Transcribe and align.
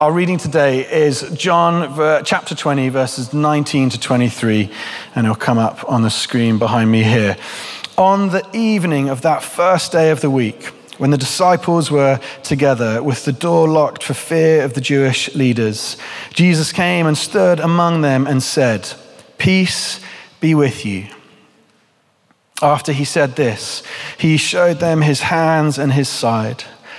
Our 0.00 0.12
reading 0.12 0.38
today 0.38 0.88
is 0.88 1.22
John 1.34 1.92
chapter 2.24 2.54
20, 2.54 2.88
verses 2.88 3.34
19 3.34 3.90
to 3.90 3.98
23, 3.98 4.70
and 5.16 5.26
it'll 5.26 5.34
come 5.34 5.58
up 5.58 5.90
on 5.90 6.02
the 6.02 6.08
screen 6.08 6.56
behind 6.56 6.92
me 6.92 7.02
here. 7.02 7.36
On 7.96 8.28
the 8.28 8.48
evening 8.52 9.08
of 9.08 9.22
that 9.22 9.42
first 9.42 9.90
day 9.90 10.12
of 10.12 10.20
the 10.20 10.30
week, 10.30 10.66
when 10.98 11.10
the 11.10 11.18
disciples 11.18 11.90
were 11.90 12.20
together 12.44 13.02
with 13.02 13.24
the 13.24 13.32
door 13.32 13.66
locked 13.66 14.04
for 14.04 14.14
fear 14.14 14.62
of 14.62 14.74
the 14.74 14.80
Jewish 14.80 15.34
leaders, 15.34 15.96
Jesus 16.32 16.70
came 16.70 17.08
and 17.08 17.18
stood 17.18 17.58
among 17.58 18.02
them 18.02 18.24
and 18.28 18.40
said, 18.40 18.88
Peace 19.36 19.98
be 20.40 20.54
with 20.54 20.86
you. 20.86 21.08
After 22.62 22.92
he 22.92 23.04
said 23.04 23.34
this, 23.34 23.82
he 24.16 24.36
showed 24.36 24.78
them 24.78 25.02
his 25.02 25.22
hands 25.22 25.76
and 25.76 25.92
his 25.92 26.08
side. 26.08 26.62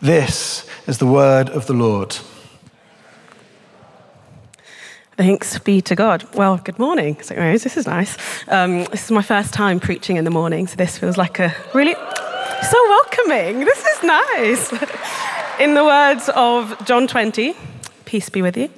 This 0.00 0.66
is 0.86 0.96
the 0.96 1.06
word 1.06 1.50
of 1.50 1.66
the 1.66 1.74
Lord. 1.74 2.16
Thanks 5.18 5.58
be 5.58 5.82
to 5.82 5.94
God. 5.94 6.24
Well, 6.34 6.56
good 6.56 6.78
morning, 6.78 7.20
St. 7.20 7.38
This 7.62 7.76
is 7.76 7.86
nice. 7.86 8.16
Um, 8.48 8.84
this 8.84 9.04
is 9.04 9.10
my 9.10 9.20
first 9.20 9.52
time 9.52 9.78
preaching 9.78 10.16
in 10.16 10.24
the 10.24 10.30
morning, 10.30 10.66
so 10.68 10.76
this 10.76 10.96
feels 10.96 11.18
like 11.18 11.38
a 11.38 11.54
really 11.74 11.92
so 11.92 12.88
welcoming. 12.88 13.66
This 13.66 13.84
is 13.84 14.02
nice. 14.02 14.72
in 15.60 15.74
the 15.74 15.84
words 15.84 16.30
of 16.34 16.82
John 16.86 17.06
20, 17.06 17.54
peace 18.06 18.30
be 18.30 18.40
with 18.40 18.56
you. 18.56 18.70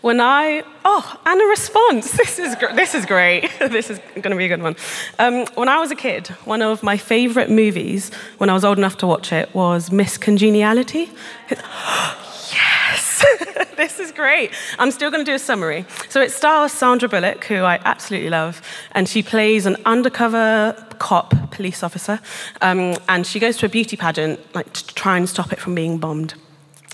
When 0.00 0.20
I, 0.20 0.62
oh, 0.84 1.20
and 1.26 1.40
a 1.40 1.44
response. 1.44 2.10
This 2.20 2.38
is, 2.38 2.56
this 2.74 2.94
is 2.94 3.06
great. 3.06 3.50
this 3.58 3.90
is 3.90 3.98
going 4.14 4.30
to 4.30 4.36
be 4.36 4.44
a 4.44 4.48
good 4.48 4.62
one. 4.62 4.76
Um, 5.18 5.46
when 5.54 5.68
I 5.68 5.78
was 5.78 5.90
a 5.90 5.96
kid, 5.96 6.28
one 6.44 6.62
of 6.62 6.82
my 6.82 6.96
favorite 6.96 7.50
movies, 7.50 8.10
when 8.38 8.50
I 8.50 8.54
was 8.54 8.64
old 8.64 8.78
enough 8.78 8.98
to 8.98 9.06
watch 9.06 9.32
it, 9.32 9.52
was 9.54 9.90
Miss 9.90 10.16
Congeniality. 10.16 11.10
yes, 11.50 13.24
this 13.76 13.98
is 13.98 14.12
great. 14.12 14.52
I'm 14.78 14.90
still 14.90 15.10
going 15.10 15.24
to 15.24 15.30
do 15.30 15.34
a 15.34 15.38
summary. 15.38 15.84
So 16.08 16.20
it 16.20 16.30
stars 16.30 16.72
Sandra 16.72 17.08
Bullock, 17.08 17.44
who 17.44 17.56
I 17.56 17.80
absolutely 17.84 18.30
love, 18.30 18.62
and 18.92 19.08
she 19.08 19.22
plays 19.22 19.66
an 19.66 19.76
undercover 19.84 20.74
cop, 20.98 21.50
police 21.50 21.82
officer, 21.82 22.20
um, 22.60 22.96
and 23.08 23.26
she 23.26 23.38
goes 23.38 23.56
to 23.58 23.66
a 23.66 23.68
beauty 23.68 23.96
pageant, 23.96 24.38
like 24.54 24.72
to 24.72 24.86
try 24.94 25.16
and 25.16 25.28
stop 25.28 25.52
it 25.52 25.58
from 25.58 25.74
being 25.74 25.98
bombed. 25.98 26.34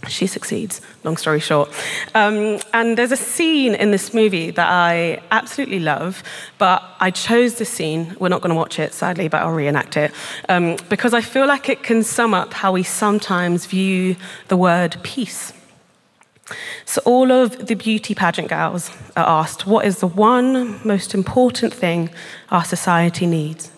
She 0.09 0.27
succeeds, 0.27 0.81
long 1.05 1.17
story 1.17 1.41
short. 1.41 1.71
Um, 2.15 2.61
and 2.73 2.97
there's 2.97 3.13
a 3.13 3.17
scene 3.17 3.75
in 3.75 3.91
this 3.91 4.13
movie 4.13 4.51
that 4.51 4.69
I 4.69 5.23
absolutely 5.31 5.81
love, 5.81 6.23
but 6.59 6.83
I 7.01 7.11
chose 7.11 7.57
this 7.57 7.71
scene. 7.71 8.15
We're 8.21 8.29
not 8.29 8.41
going 8.41 8.51
to 8.51 8.57
watch 8.57 8.79
it, 8.79 8.93
sadly, 8.93 9.29
but 9.29 9.43
I'll 9.43 9.53
reenact 9.53 9.97
it, 9.97 10.13
um, 10.49 10.77
because 10.91 11.15
I 11.15 11.23
feel 11.23 11.47
like 11.47 11.69
it 11.69 11.83
can 11.83 12.03
sum 12.03 12.35
up 12.35 12.53
how 12.53 12.73
we 12.73 12.83
sometimes 12.83 13.67
view 13.67 14.17
the 14.49 14.57
word 14.57 14.97
peace. 15.03 15.53
So, 16.85 17.03
all 17.05 17.33
of 17.33 17.67
the 17.67 17.75
beauty 17.75 18.15
pageant 18.15 18.49
gals 18.49 18.91
are 19.17 19.27
asked, 19.27 19.67
What 19.67 19.85
is 19.85 19.99
the 19.99 20.07
one 20.07 20.79
most 20.87 21.15
important 21.15 21.75
thing 21.75 22.11
our 22.51 22.65
society 22.65 23.27
needs? 23.27 23.73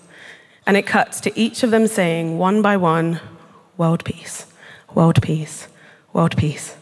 And 0.66 0.76
it 0.76 0.86
cuts 0.86 1.20
to 1.22 1.40
each 1.40 1.62
of 1.62 1.70
them 1.70 1.86
saying, 1.86 2.36
one 2.36 2.60
by 2.60 2.76
one, 2.76 3.20
world 3.78 4.04
peace, 4.04 4.44
world 4.94 5.22
peace 5.22 5.68
world 6.12 6.36
peace, 6.36 6.76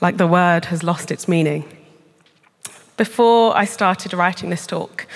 like 0.00 0.16
the 0.16 0.26
word 0.26 0.66
has 0.66 0.82
lost 0.82 1.10
its 1.10 1.28
meaning. 1.28 1.64
Before 2.96 3.56
I 3.56 3.64
started 3.64 4.12
writing 4.12 4.50
this 4.50 4.66
talk, 4.66 5.06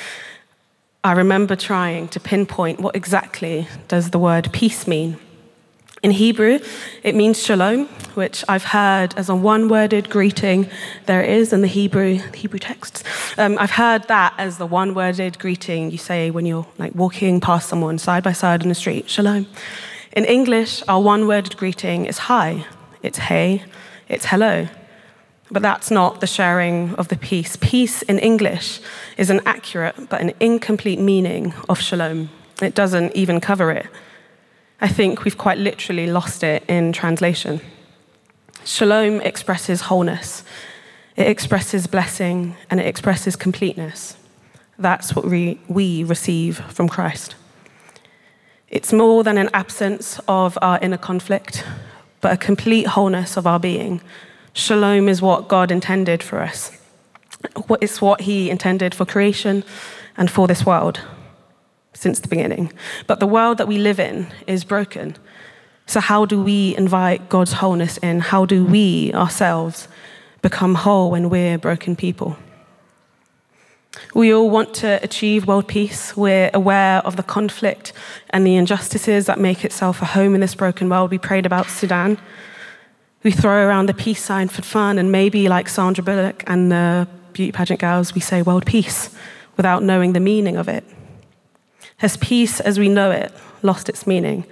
I 1.04 1.12
remember 1.12 1.54
trying 1.54 2.08
to 2.08 2.20
pinpoint 2.20 2.80
what 2.80 2.96
exactly 2.96 3.68
does 3.86 4.10
the 4.10 4.18
word 4.18 4.52
peace 4.52 4.86
mean. 4.86 5.18
In 6.02 6.10
Hebrew, 6.10 6.58
it 7.02 7.14
means 7.14 7.42
shalom, 7.42 7.86
which 8.14 8.44
I've 8.48 8.64
heard 8.64 9.14
as 9.16 9.28
a 9.28 9.34
one-worded 9.34 10.10
greeting. 10.10 10.68
There 11.06 11.22
it 11.22 11.30
is 11.30 11.52
in 11.52 11.62
the 11.62 11.68
Hebrew 11.68 12.18
Hebrew 12.34 12.58
texts. 12.58 13.02
Um, 13.38 13.56
I've 13.58 13.72
heard 13.72 14.06
that 14.08 14.34
as 14.38 14.58
the 14.58 14.66
one-worded 14.66 15.38
greeting 15.38 15.90
you 15.90 15.98
say 15.98 16.30
when 16.30 16.46
you're 16.46 16.66
like 16.78 16.94
walking 16.94 17.40
past 17.40 17.68
someone 17.68 17.98
side 17.98 18.22
by 18.22 18.32
side 18.32 18.62
in 18.62 18.68
the 18.68 18.74
street. 18.74 19.08
Shalom. 19.08 19.46
In 20.12 20.24
English, 20.24 20.82
our 20.86 21.00
one-worded 21.00 21.56
greeting 21.56 22.06
is 22.06 22.18
hi, 22.18 22.66
it's 23.02 23.18
hey, 23.18 23.64
it's 24.08 24.26
hello. 24.26 24.68
But 25.50 25.62
that's 25.62 25.90
not 25.90 26.20
the 26.20 26.26
sharing 26.26 26.94
of 26.96 27.08
the 27.08 27.16
peace. 27.16 27.56
Peace 27.60 28.02
in 28.02 28.18
English 28.18 28.80
is 29.16 29.30
an 29.30 29.40
accurate 29.46 30.08
but 30.08 30.20
an 30.20 30.32
incomplete 30.40 30.98
meaning 30.98 31.54
of 31.68 31.80
shalom. 31.80 32.30
It 32.60 32.74
doesn't 32.74 33.14
even 33.14 33.40
cover 33.40 33.70
it. 33.70 33.86
I 34.80 34.88
think 34.88 35.24
we've 35.24 35.38
quite 35.38 35.58
literally 35.58 36.06
lost 36.06 36.42
it 36.42 36.64
in 36.68 36.92
translation. 36.92 37.60
Shalom 38.64 39.20
expresses 39.20 39.82
wholeness, 39.82 40.42
it 41.14 41.28
expresses 41.28 41.86
blessing, 41.86 42.56
and 42.68 42.80
it 42.80 42.86
expresses 42.86 43.36
completeness. 43.36 44.16
That's 44.78 45.14
what 45.14 45.24
we, 45.24 45.60
we 45.68 46.04
receive 46.04 46.58
from 46.58 46.88
Christ. 46.88 47.36
It's 48.68 48.92
more 48.92 49.22
than 49.22 49.38
an 49.38 49.48
absence 49.54 50.20
of 50.28 50.58
our 50.60 50.78
inner 50.82 50.98
conflict, 50.98 51.64
but 52.26 52.32
a 52.32 52.36
complete 52.36 52.88
wholeness 52.88 53.36
of 53.36 53.46
our 53.46 53.60
being. 53.60 54.00
Shalom 54.52 55.08
is 55.08 55.22
what 55.22 55.46
God 55.46 55.70
intended 55.70 56.24
for 56.24 56.40
us. 56.40 56.76
It's 57.80 58.02
what 58.02 58.22
He 58.22 58.50
intended 58.50 58.96
for 58.96 59.06
creation 59.06 59.62
and 60.16 60.28
for 60.28 60.48
this 60.48 60.66
world 60.66 61.00
since 61.94 62.18
the 62.18 62.26
beginning. 62.26 62.72
But 63.06 63.20
the 63.20 63.28
world 63.28 63.58
that 63.58 63.68
we 63.68 63.78
live 63.78 64.00
in 64.00 64.26
is 64.48 64.64
broken. 64.64 65.14
So, 65.86 66.00
how 66.00 66.26
do 66.26 66.42
we 66.42 66.76
invite 66.76 67.28
God's 67.28 67.52
wholeness 67.52 67.96
in? 67.98 68.18
How 68.18 68.44
do 68.44 68.66
we 68.66 69.12
ourselves 69.14 69.86
become 70.42 70.74
whole 70.74 71.12
when 71.12 71.30
we're 71.30 71.58
broken 71.58 71.94
people? 71.94 72.36
We 74.14 74.32
all 74.32 74.50
want 74.50 74.74
to 74.76 75.00
achieve 75.02 75.46
world 75.46 75.68
peace. 75.68 76.16
We're 76.16 76.50
aware 76.54 76.98
of 76.98 77.16
the 77.16 77.22
conflict 77.22 77.92
and 78.30 78.46
the 78.46 78.56
injustices 78.56 79.26
that 79.26 79.38
make 79.38 79.64
itself 79.64 80.02
a 80.02 80.06
home 80.06 80.34
in 80.34 80.40
this 80.40 80.54
broken 80.54 80.88
world. 80.88 81.10
We 81.10 81.18
prayed 81.18 81.46
about 81.46 81.68
Sudan. 81.68 82.18
We 83.22 83.30
throw 83.30 83.66
around 83.66 83.86
the 83.86 83.94
peace 83.94 84.22
sign 84.22 84.48
for 84.48 84.62
fun, 84.62 84.98
and 84.98 85.10
maybe, 85.10 85.48
like 85.48 85.68
Sandra 85.68 86.04
Bullock 86.04 86.44
and 86.46 86.70
the 86.70 87.08
beauty 87.32 87.52
pageant 87.52 87.80
girls, 87.80 88.14
we 88.14 88.20
say 88.20 88.40
world 88.42 88.64
peace 88.66 89.14
without 89.56 89.82
knowing 89.82 90.12
the 90.12 90.20
meaning 90.20 90.56
of 90.56 90.68
it. 90.68 90.84
Has 91.98 92.16
peace 92.18 92.60
as 92.60 92.78
we 92.78 92.88
know 92.88 93.10
it 93.10 93.32
lost 93.62 93.88
its 93.88 94.06
meaning? 94.06 94.44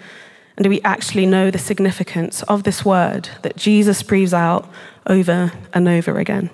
And 0.57 0.65
do 0.65 0.71
we 0.71 0.81
actually 0.83 1.27
know 1.27 1.51
the 1.51 1.59
significance 1.59 2.43
of 2.45 2.63
this 2.63 2.85
word 2.85 3.29
that 3.43 3.57
Jesus 3.57 4.03
breathes 4.03 4.35
out 4.35 4.69
over 5.07 5.53
and 5.73 5.89
over 5.89 6.19
again? 6.19 6.51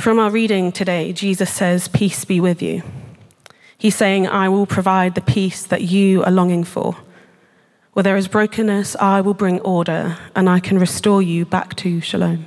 From 0.00 0.18
our 0.18 0.30
reading 0.30 0.72
today, 0.72 1.12
Jesus 1.12 1.52
says, 1.52 1.86
Peace 1.86 2.24
be 2.24 2.40
with 2.40 2.62
you. 2.62 2.82
He's 3.76 3.94
saying, 3.94 4.26
I 4.26 4.48
will 4.48 4.64
provide 4.64 5.14
the 5.14 5.20
peace 5.20 5.66
that 5.66 5.82
you 5.82 6.24
are 6.24 6.32
longing 6.32 6.64
for. 6.64 6.96
Where 7.92 8.02
there 8.02 8.16
is 8.16 8.26
brokenness, 8.26 8.96
I 8.96 9.20
will 9.20 9.34
bring 9.34 9.60
order 9.60 10.16
and 10.34 10.48
I 10.48 10.58
can 10.58 10.78
restore 10.78 11.20
you 11.20 11.44
back 11.44 11.76
to 11.76 12.00
shalom. 12.00 12.46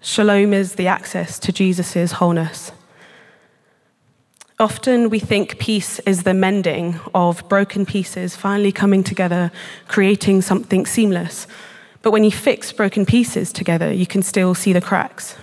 Shalom 0.00 0.54
is 0.54 0.76
the 0.76 0.86
access 0.86 1.38
to 1.40 1.52
Jesus' 1.52 2.12
wholeness. 2.12 2.72
Often 4.58 5.10
we 5.10 5.18
think 5.18 5.58
peace 5.58 5.98
is 6.06 6.22
the 6.22 6.32
mending 6.32 6.98
of 7.14 7.46
broken 7.50 7.84
pieces 7.84 8.36
finally 8.36 8.72
coming 8.72 9.04
together, 9.04 9.52
creating 9.86 10.40
something 10.40 10.86
seamless. 10.86 11.46
But 12.00 12.12
when 12.12 12.24
you 12.24 12.32
fix 12.32 12.72
broken 12.72 13.04
pieces 13.04 13.52
together, 13.52 13.92
you 13.92 14.06
can 14.06 14.22
still 14.22 14.54
see 14.54 14.72
the 14.72 14.80
cracks. 14.80 15.36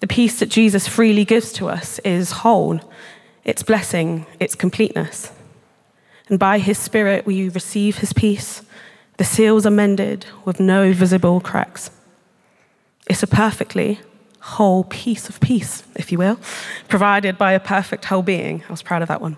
The 0.00 0.06
peace 0.06 0.38
that 0.38 0.48
Jesus 0.48 0.86
freely 0.86 1.24
gives 1.24 1.52
to 1.54 1.68
us 1.68 1.98
is 2.00 2.30
whole, 2.30 2.80
its 3.44 3.62
blessing, 3.62 4.26
its 4.38 4.54
completeness. 4.54 5.32
And 6.28 6.38
by 6.38 6.58
his 6.58 6.78
Spirit, 6.78 7.26
we 7.26 7.48
receive 7.48 7.98
his 7.98 8.12
peace. 8.12 8.62
The 9.16 9.24
seals 9.24 9.66
are 9.66 9.70
mended 9.70 10.26
with 10.44 10.60
no 10.60 10.92
visible 10.92 11.40
cracks. 11.40 11.90
It's 13.08 13.22
a 13.22 13.26
perfectly 13.26 14.00
whole 14.40 14.84
piece 14.84 15.28
of 15.28 15.40
peace, 15.40 15.82
if 15.96 16.12
you 16.12 16.18
will, 16.18 16.38
provided 16.88 17.36
by 17.36 17.52
a 17.52 17.60
perfect 17.60 18.04
whole 18.04 18.22
being. 18.22 18.62
I 18.68 18.70
was 18.70 18.82
proud 18.82 19.02
of 19.02 19.08
that 19.08 19.20
one. 19.20 19.36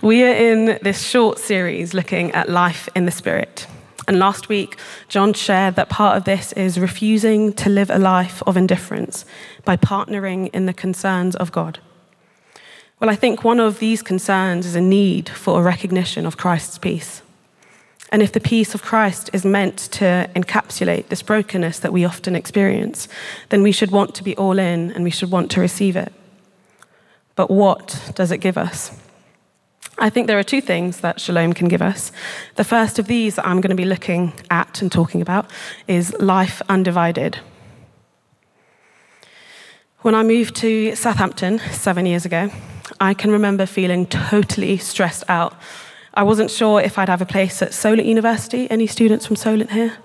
We 0.00 0.24
are 0.24 0.32
in 0.32 0.78
this 0.82 1.02
short 1.02 1.38
series 1.38 1.92
looking 1.92 2.30
at 2.32 2.48
life 2.48 2.88
in 2.94 3.04
the 3.04 3.10
Spirit. 3.10 3.66
And 4.10 4.18
last 4.18 4.48
week, 4.48 4.76
John 5.06 5.32
shared 5.34 5.76
that 5.76 5.88
part 5.88 6.16
of 6.16 6.24
this 6.24 6.52
is 6.54 6.80
refusing 6.80 7.52
to 7.52 7.70
live 7.70 7.90
a 7.90 7.98
life 8.00 8.42
of 8.44 8.56
indifference 8.56 9.24
by 9.64 9.76
partnering 9.76 10.50
in 10.52 10.66
the 10.66 10.72
concerns 10.72 11.36
of 11.36 11.52
God. 11.52 11.78
Well, 12.98 13.08
I 13.08 13.14
think 13.14 13.44
one 13.44 13.60
of 13.60 13.78
these 13.78 14.02
concerns 14.02 14.66
is 14.66 14.74
a 14.74 14.80
need 14.80 15.28
for 15.28 15.60
a 15.60 15.62
recognition 15.62 16.26
of 16.26 16.36
Christ's 16.36 16.76
peace. 16.76 17.22
And 18.10 18.20
if 18.20 18.32
the 18.32 18.40
peace 18.40 18.74
of 18.74 18.82
Christ 18.82 19.30
is 19.32 19.44
meant 19.44 19.78
to 19.92 20.28
encapsulate 20.34 21.06
this 21.06 21.22
brokenness 21.22 21.78
that 21.78 21.92
we 21.92 22.04
often 22.04 22.34
experience, 22.34 23.06
then 23.50 23.62
we 23.62 23.70
should 23.70 23.92
want 23.92 24.16
to 24.16 24.24
be 24.24 24.36
all 24.36 24.58
in 24.58 24.90
and 24.90 25.04
we 25.04 25.10
should 25.10 25.30
want 25.30 25.52
to 25.52 25.60
receive 25.60 25.94
it. 25.94 26.12
But 27.36 27.48
what 27.48 28.10
does 28.16 28.32
it 28.32 28.38
give 28.38 28.58
us? 28.58 28.90
I 29.98 30.08
think 30.08 30.26
there 30.26 30.38
are 30.38 30.42
two 30.42 30.60
things 30.60 31.00
that 31.00 31.20
shalom 31.20 31.52
can 31.52 31.68
give 31.68 31.82
us. 31.82 32.10
The 32.56 32.64
first 32.64 32.98
of 32.98 33.06
these 33.06 33.36
that 33.36 33.46
I'm 33.46 33.60
going 33.60 33.70
to 33.70 33.76
be 33.76 33.84
looking 33.84 34.32
at 34.50 34.80
and 34.80 34.90
talking 34.90 35.20
about 35.20 35.50
is 35.86 36.14
life 36.20 36.62
undivided. 36.68 37.38
When 39.98 40.14
I 40.14 40.22
moved 40.22 40.56
to 40.56 40.94
Southampton 40.94 41.58
seven 41.72 42.06
years 42.06 42.24
ago, 42.24 42.50
I 42.98 43.12
can 43.12 43.30
remember 43.30 43.66
feeling 43.66 44.06
totally 44.06 44.78
stressed 44.78 45.24
out. 45.28 45.54
I 46.14 46.22
wasn't 46.22 46.50
sure 46.50 46.80
if 46.80 46.98
I'd 46.98 47.10
have 47.10 47.20
a 47.20 47.26
place 47.26 47.60
at 47.60 47.74
Solent 47.74 48.06
University. 48.06 48.70
Any 48.70 48.86
students 48.86 49.26
from 49.26 49.36
Solent 49.36 49.70
here? 49.70 49.98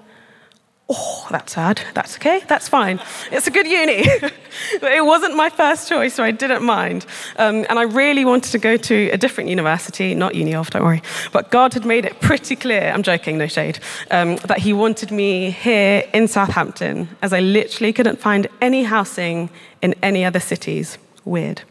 Oh, 0.88 1.28
that's 1.32 1.54
sad. 1.54 1.82
That's 1.96 2.16
okay. 2.18 2.44
That's 2.48 2.70
fine. 2.70 3.00
It's 3.32 3.48
a 3.48 3.52
good 3.52 3.66
uni. 3.66 4.04
it 4.84 5.04
wasn't 5.04 5.36
my 5.36 5.50
first 5.50 5.90
choice, 5.90 6.14
so 6.14 6.24
I 6.24 6.30
didn't 6.30 6.64
mind. 6.64 7.08
Um, 7.38 7.66
and 7.70 7.80
I 7.80 7.84
really 7.84 8.24
wanted 8.24 8.52
to 8.52 8.60
go 8.60 8.78
to 8.78 9.10
a 9.10 9.18
different 9.18 9.50
university, 9.50 10.14
not 10.14 10.36
uni 10.36 10.54
of, 10.54 10.70
don't 10.70 10.84
worry. 10.84 11.02
But 11.32 11.50
God 11.50 11.74
had 11.74 11.86
made 11.86 12.06
it 12.06 12.20
pretty 12.20 12.56
clear, 12.56 12.92
I'm 12.94 13.02
joking, 13.02 13.40
no 13.40 13.48
shade, 13.48 13.80
um, 14.12 14.36
that 14.46 14.60
He 14.60 14.74
wanted 14.74 15.10
me 15.10 15.50
here 15.50 16.04
in 16.14 16.28
Southampton, 16.28 17.10
as 17.24 17.34
I 17.34 17.40
literally 17.40 17.92
couldn't 17.92 18.20
find 18.20 18.46
any 18.62 18.84
housing 18.84 19.50
in 19.82 19.96
any 20.04 20.24
other 20.24 20.40
cities. 20.40 21.00
Weird. 21.24 21.64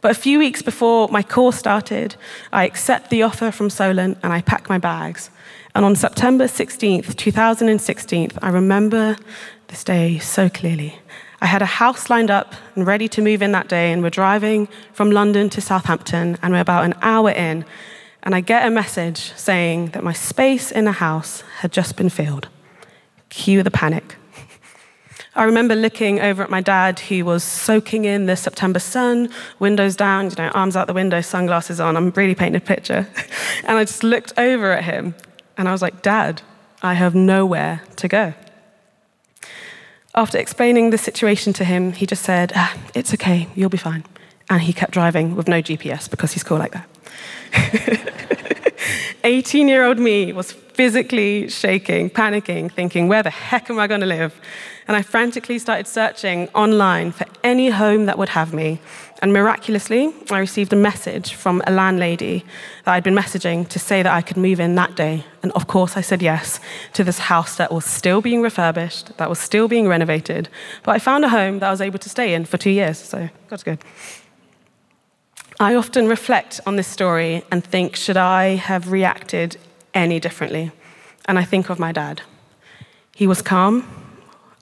But 0.00 0.12
a 0.12 0.14
few 0.14 0.38
weeks 0.38 0.62
before 0.62 1.08
my 1.08 1.22
course 1.22 1.58
started, 1.58 2.16
I 2.54 2.64
accept 2.64 3.10
the 3.10 3.22
offer 3.22 3.50
from 3.50 3.68
Solent 3.68 4.16
and 4.22 4.32
I 4.32 4.40
pack 4.40 4.70
my 4.70 4.78
bags. 4.78 5.28
And 5.74 5.84
on 5.84 5.94
September 5.94 6.46
16th, 6.46 7.14
2016, 7.16 8.30
I 8.42 8.48
remember 8.48 9.16
this 9.68 9.84
day 9.84 10.18
so 10.18 10.48
clearly. 10.48 10.98
I 11.40 11.46
had 11.46 11.62
a 11.62 11.66
house 11.66 12.10
lined 12.10 12.30
up 12.30 12.54
and 12.74 12.86
ready 12.86 13.08
to 13.08 13.22
move 13.22 13.40
in 13.40 13.52
that 13.52 13.68
day, 13.68 13.92
and 13.92 14.02
we're 14.02 14.10
driving 14.10 14.68
from 14.92 15.12
London 15.12 15.48
to 15.50 15.60
Southampton, 15.60 16.38
and 16.42 16.52
we're 16.52 16.60
about 16.60 16.84
an 16.84 16.94
hour 17.02 17.30
in, 17.30 17.64
and 18.24 18.34
I 18.34 18.40
get 18.40 18.66
a 18.66 18.70
message 18.70 19.32
saying 19.36 19.88
that 19.88 20.02
my 20.02 20.12
space 20.12 20.72
in 20.72 20.86
the 20.86 20.92
house 20.92 21.42
had 21.60 21.72
just 21.72 21.96
been 21.96 22.10
filled. 22.10 22.48
Cue 23.28 23.62
the 23.62 23.70
panic. 23.70 24.16
I 25.36 25.44
remember 25.44 25.76
looking 25.76 26.20
over 26.20 26.42
at 26.42 26.50
my 26.50 26.60
dad, 26.60 26.98
who 26.98 27.24
was 27.24 27.44
soaking 27.44 28.04
in 28.04 28.26
the 28.26 28.36
September 28.36 28.80
sun, 28.80 29.30
windows 29.60 29.94
down, 29.94 30.30
you 30.30 30.36
know, 30.36 30.48
arms 30.48 30.76
out 30.76 30.88
the 30.88 30.92
window, 30.92 31.20
sunglasses 31.20 31.78
on. 31.78 31.96
I'm 31.96 32.10
really 32.10 32.34
painting 32.34 32.56
a 32.56 32.64
picture. 32.64 33.06
and 33.64 33.78
I 33.78 33.84
just 33.84 34.02
looked 34.02 34.32
over 34.36 34.72
at 34.72 34.82
him 34.82 35.14
and 35.60 35.68
I 35.68 35.72
was 35.72 35.82
like, 35.82 36.00
Dad, 36.00 36.40
I 36.80 36.94
have 36.94 37.14
nowhere 37.14 37.82
to 37.96 38.08
go. 38.08 38.32
After 40.14 40.38
explaining 40.38 40.88
the 40.88 40.96
situation 40.96 41.52
to 41.52 41.64
him, 41.66 41.92
he 41.92 42.06
just 42.06 42.22
said, 42.22 42.52
ah, 42.56 42.74
It's 42.94 43.12
okay, 43.12 43.46
you'll 43.54 43.68
be 43.68 43.76
fine. 43.76 44.04
And 44.48 44.62
he 44.62 44.72
kept 44.72 44.92
driving 44.92 45.36
with 45.36 45.48
no 45.48 45.60
GPS 45.60 46.10
because 46.10 46.32
he's 46.32 46.42
cool 46.42 46.56
like 46.56 46.72
that. 46.72 46.88
18 49.24 49.68
year 49.68 49.84
old 49.84 49.98
me 49.98 50.32
was 50.32 50.54
physically 50.80 51.46
shaking, 51.50 52.08
panicking, 52.08 52.72
thinking, 52.72 53.06
Where 53.06 53.22
the 53.22 53.28
heck 53.28 53.68
am 53.68 53.78
I 53.78 53.86
going 53.86 54.00
to 54.00 54.06
live? 54.06 54.40
And 54.88 54.96
I 54.96 55.02
frantically 55.02 55.58
started 55.58 55.86
searching 55.86 56.48
online 56.54 57.12
for 57.12 57.26
any 57.44 57.68
home 57.68 58.06
that 58.06 58.16
would 58.16 58.30
have 58.30 58.54
me. 58.54 58.80
And 59.20 59.30
miraculously, 59.30 60.10
I 60.30 60.38
received 60.38 60.72
a 60.72 60.76
message 60.76 61.34
from 61.34 61.62
a 61.66 61.70
landlady 61.70 62.46
that 62.86 62.94
I'd 62.94 63.04
been 63.04 63.14
messaging 63.14 63.68
to 63.68 63.78
say 63.78 64.02
that 64.02 64.10
I 64.10 64.22
could 64.22 64.38
move 64.38 64.58
in 64.58 64.74
that 64.76 64.94
day. 64.94 65.26
And 65.42 65.52
of 65.52 65.66
course, 65.66 65.98
I 65.98 66.00
said 66.00 66.22
yes 66.22 66.60
to 66.94 67.04
this 67.04 67.18
house 67.18 67.56
that 67.56 67.70
was 67.70 67.84
still 67.84 68.22
being 68.22 68.40
refurbished, 68.40 69.18
that 69.18 69.28
was 69.28 69.38
still 69.38 69.68
being 69.68 69.86
renovated. 69.86 70.48
But 70.82 70.92
I 70.92 70.98
found 70.98 71.26
a 71.26 71.28
home 71.28 71.58
that 71.58 71.66
I 71.66 71.70
was 71.70 71.82
able 71.82 71.98
to 71.98 72.08
stay 72.08 72.32
in 72.32 72.46
for 72.46 72.56
two 72.56 72.70
years, 72.70 72.96
so 72.96 73.28
God's 73.50 73.64
good. 73.64 73.80
I 75.60 75.74
often 75.74 76.08
reflect 76.08 76.58
on 76.64 76.76
this 76.76 76.88
story 76.88 77.42
and 77.52 77.62
think, 77.62 77.96
should 77.96 78.16
I 78.16 78.54
have 78.54 78.90
reacted 78.90 79.58
any 79.94 80.20
differently? 80.20 80.72
And 81.26 81.38
I 81.38 81.44
think 81.44 81.70
of 81.70 81.78
my 81.78 81.92
dad. 81.92 82.22
He 83.14 83.26
was 83.26 83.42
calm, 83.42 83.86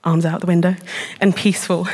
arms 0.03 0.25
out 0.25 0.41
the 0.41 0.47
window, 0.47 0.75
and 1.21 1.35
peaceful 1.35 1.87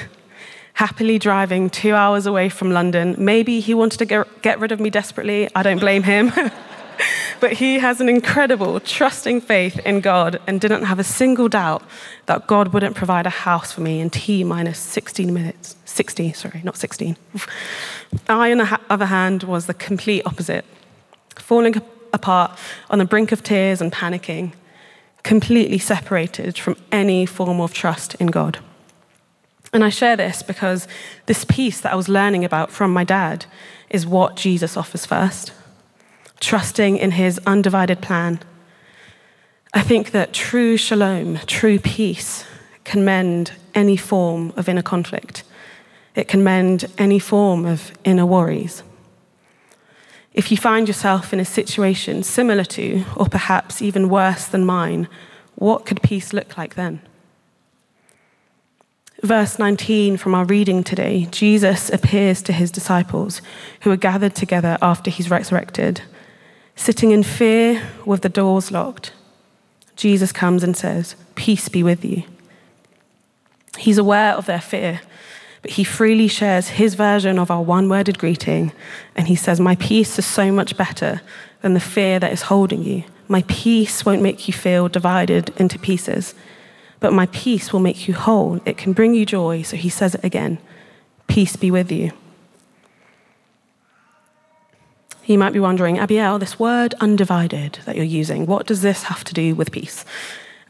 happily 0.75 1.17
driving 1.17 1.69
two 1.69 1.93
hours 1.93 2.25
away 2.25 2.49
from 2.49 2.69
London. 2.69 3.15
Maybe 3.17 3.61
he 3.61 3.73
wanted 3.73 3.97
to 3.97 4.05
get, 4.05 4.41
get 4.41 4.59
rid 4.59 4.71
of 4.71 4.79
me 4.79 4.89
desperately. 4.89 5.49
I 5.55 5.63
don't 5.63 5.79
blame 5.79 6.03
him. 6.03 6.33
but 7.39 7.53
he 7.53 7.79
has 7.79 8.01
an 8.01 8.09
incredible, 8.09 8.81
trusting 8.81 9.39
faith 9.41 9.79
in 9.79 10.01
God 10.01 10.39
and 10.47 10.59
didn't 10.59 10.83
have 10.83 10.99
a 10.99 11.03
single 11.03 11.47
doubt 11.47 11.81
that 12.25 12.45
God 12.45 12.73
wouldn't 12.73 12.95
provide 12.95 13.25
a 13.25 13.29
house 13.29 13.71
for 13.71 13.81
me 13.81 14.01
in 14.01 14.09
T 14.09 14.43
minus 14.43 14.77
16 14.77 15.33
minutes. 15.33 15.77
60, 15.85 16.33
sorry, 16.33 16.61
not 16.63 16.75
16. 16.75 17.15
I, 18.27 18.51
on 18.51 18.57
the 18.57 18.79
other 18.89 19.05
hand, 19.05 19.43
was 19.43 19.67
the 19.67 19.73
complete 19.73 20.23
opposite, 20.25 20.65
falling 21.37 21.75
apart 22.15 22.57
on 22.89 22.97
the 22.97 23.05
brink 23.05 23.31
of 23.31 23.43
tears 23.43 23.81
and 23.81 23.91
panicking, 23.91 24.53
completely 25.23 25.77
separated 25.77 26.57
from 26.57 26.77
any 26.91 27.25
form 27.25 27.59
of 27.59 27.73
trust 27.73 28.15
in 28.15 28.27
God. 28.27 28.59
And 29.73 29.83
I 29.83 29.89
share 29.89 30.15
this 30.15 30.41
because 30.41 30.87
this 31.25 31.45
peace 31.45 31.81
that 31.81 31.91
I 31.91 31.95
was 31.95 32.09
learning 32.09 32.45
about 32.45 32.71
from 32.71 32.93
my 32.93 33.03
dad 33.03 33.45
is 33.89 34.07
what 34.07 34.35
Jesus 34.35 34.77
offers 34.77 35.05
first 35.05 35.51
trusting 36.39 36.97
in 36.97 37.11
his 37.11 37.39
undivided 37.45 38.01
plan. 38.01 38.39
I 39.73 39.81
think 39.81 40.11
that 40.11 40.33
true 40.33 40.77
shalom, 40.77 41.39
true 41.47 41.79
peace, 41.79 42.45
can 42.83 43.03
mend 43.03 43.53
any 43.73 43.97
form 43.97 44.53
of 44.55 44.69
inner 44.69 44.81
conflict. 44.81 45.43
It 46.13 46.27
can 46.27 46.43
mend 46.43 46.85
any 46.97 47.19
form 47.19 47.65
of 47.65 47.91
inner 48.03 48.25
worries. 48.25 48.83
If 50.35 50.51
you 50.51 50.57
find 50.57 50.87
yourself 50.87 51.33
in 51.33 51.39
a 51.39 51.45
situation 51.45 52.21
similar 52.21 52.65
to, 52.65 53.03
or 53.15 53.27
perhaps 53.27 53.81
even 53.81 54.09
worse 54.09 54.45
than 54.45 54.63
mine, 54.65 55.07
what 55.55 55.87
could 55.87 56.03
peace 56.03 56.33
look 56.33 56.57
like 56.57 56.75
then? 56.75 57.01
verse 59.25 59.57
19 59.57 60.17
from 60.17 60.35
our 60.35 60.45
reading 60.45 60.83
today, 60.83 61.27
Jesus 61.31 61.89
appears 61.89 62.41
to 62.43 62.53
his 62.53 62.71
disciples 62.71 63.41
who 63.81 63.91
are 63.91 63.97
gathered 63.97 64.35
together 64.35 64.77
after 64.81 65.09
he's 65.09 65.31
resurrected. 65.31 66.01
Sitting 66.75 67.11
in 67.11 67.23
fear 67.23 67.81
with 68.05 68.21
the 68.21 68.29
doors 68.29 68.71
locked, 68.71 69.13
Jesus 69.95 70.31
comes 70.31 70.63
and 70.63 70.77
says, 70.77 71.15
Peace 71.35 71.69
be 71.69 71.83
with 71.83 72.05
you. 72.05 72.23
He's 73.77 73.97
aware 73.97 74.33
of 74.33 74.45
their 74.45 74.61
fear, 74.61 75.01
but 75.65 75.71
he 75.71 75.83
freely 75.83 76.27
shares 76.27 76.69
his 76.69 76.93
version 76.93 77.39
of 77.39 77.49
our 77.49 77.63
one 77.63 77.89
worded 77.89 78.19
greeting. 78.19 78.71
And 79.15 79.27
he 79.27 79.35
says, 79.35 79.59
My 79.59 79.73
peace 79.75 80.19
is 80.19 80.25
so 80.25 80.51
much 80.51 80.77
better 80.77 81.21
than 81.63 81.73
the 81.73 81.79
fear 81.79 82.19
that 82.19 82.31
is 82.31 82.43
holding 82.43 82.83
you. 82.83 83.03
My 83.27 83.43
peace 83.47 84.05
won't 84.05 84.21
make 84.21 84.47
you 84.47 84.53
feel 84.53 84.87
divided 84.87 85.51
into 85.57 85.79
pieces 85.79 86.35
but 86.99 87.13
my 87.13 87.27
peace 87.27 87.71
will 87.71 87.79
make 87.79 88.07
you 88.07 88.15
whole. 88.15 88.59
It 88.65 88.77
can 88.77 88.91
bring 88.91 89.13
you 89.13 89.27
joy. 89.27 89.61
So 89.61 89.77
he 89.77 89.89
says 89.89 90.15
it 90.15 90.23
again 90.23 90.57
Peace 91.27 91.55
be 91.55 91.69
with 91.69 91.91
you. 91.91 92.11
You 95.25 95.37
might 95.37 95.53
be 95.53 95.59
wondering, 95.59 95.97
Abielle, 95.97 96.39
this 96.39 96.59
word 96.59 96.95
undivided 96.99 97.77
that 97.85 97.95
you're 97.95 98.05
using, 98.05 98.47
what 98.47 98.65
does 98.65 98.81
this 98.81 99.03
have 99.03 99.23
to 99.25 99.35
do 99.35 99.53
with 99.53 99.71
peace? 99.71 100.03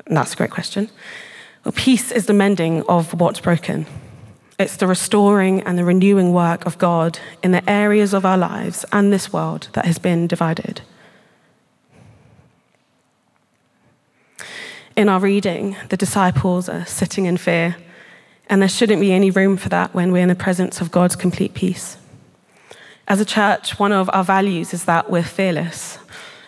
And 0.05 0.15
that's 0.17 0.33
a 0.33 0.35
great 0.35 0.51
question. 0.51 0.89
Well, 1.63 1.73
peace 1.73 2.11
is 2.11 2.25
the 2.25 2.33
mending 2.33 2.83
of 2.83 3.19
what's 3.19 3.39
broken. 3.39 3.85
It's 4.57 4.77
the 4.77 4.87
restoring 4.87 5.61
and 5.61 5.77
the 5.77 5.83
renewing 5.83 6.31
work 6.31 6.65
of 6.65 6.77
God 6.77 7.19
in 7.43 7.51
the 7.51 7.69
areas 7.69 8.13
of 8.13 8.25
our 8.25 8.37
lives 8.37 8.85
and 8.91 9.11
this 9.11 9.33
world 9.33 9.67
that 9.73 9.85
has 9.85 9.97
been 9.99 10.27
divided. 10.27 10.81
in 14.95 15.09
our 15.09 15.19
reading, 15.19 15.75
the 15.89 15.97
disciples 15.97 16.69
are 16.69 16.85
sitting 16.85 17.25
in 17.25 17.37
fear, 17.37 17.75
and 18.47 18.61
there 18.61 18.69
shouldn't 18.69 19.01
be 19.01 19.11
any 19.11 19.29
room 19.29 19.57
for 19.57 19.69
that 19.69 19.93
when 19.93 20.11
we're 20.11 20.23
in 20.23 20.29
the 20.29 20.35
presence 20.35 20.79
of 20.79 20.91
God's 20.91 21.15
complete 21.15 21.53
peace. 21.53 21.97
As 23.07 23.19
a 23.19 23.25
church, 23.25 23.77
one 23.77 23.91
of 23.91 24.09
our 24.13 24.23
values 24.23 24.73
is 24.73 24.85
that 24.85 25.09
we're 25.11 25.23
fearless, 25.23 25.99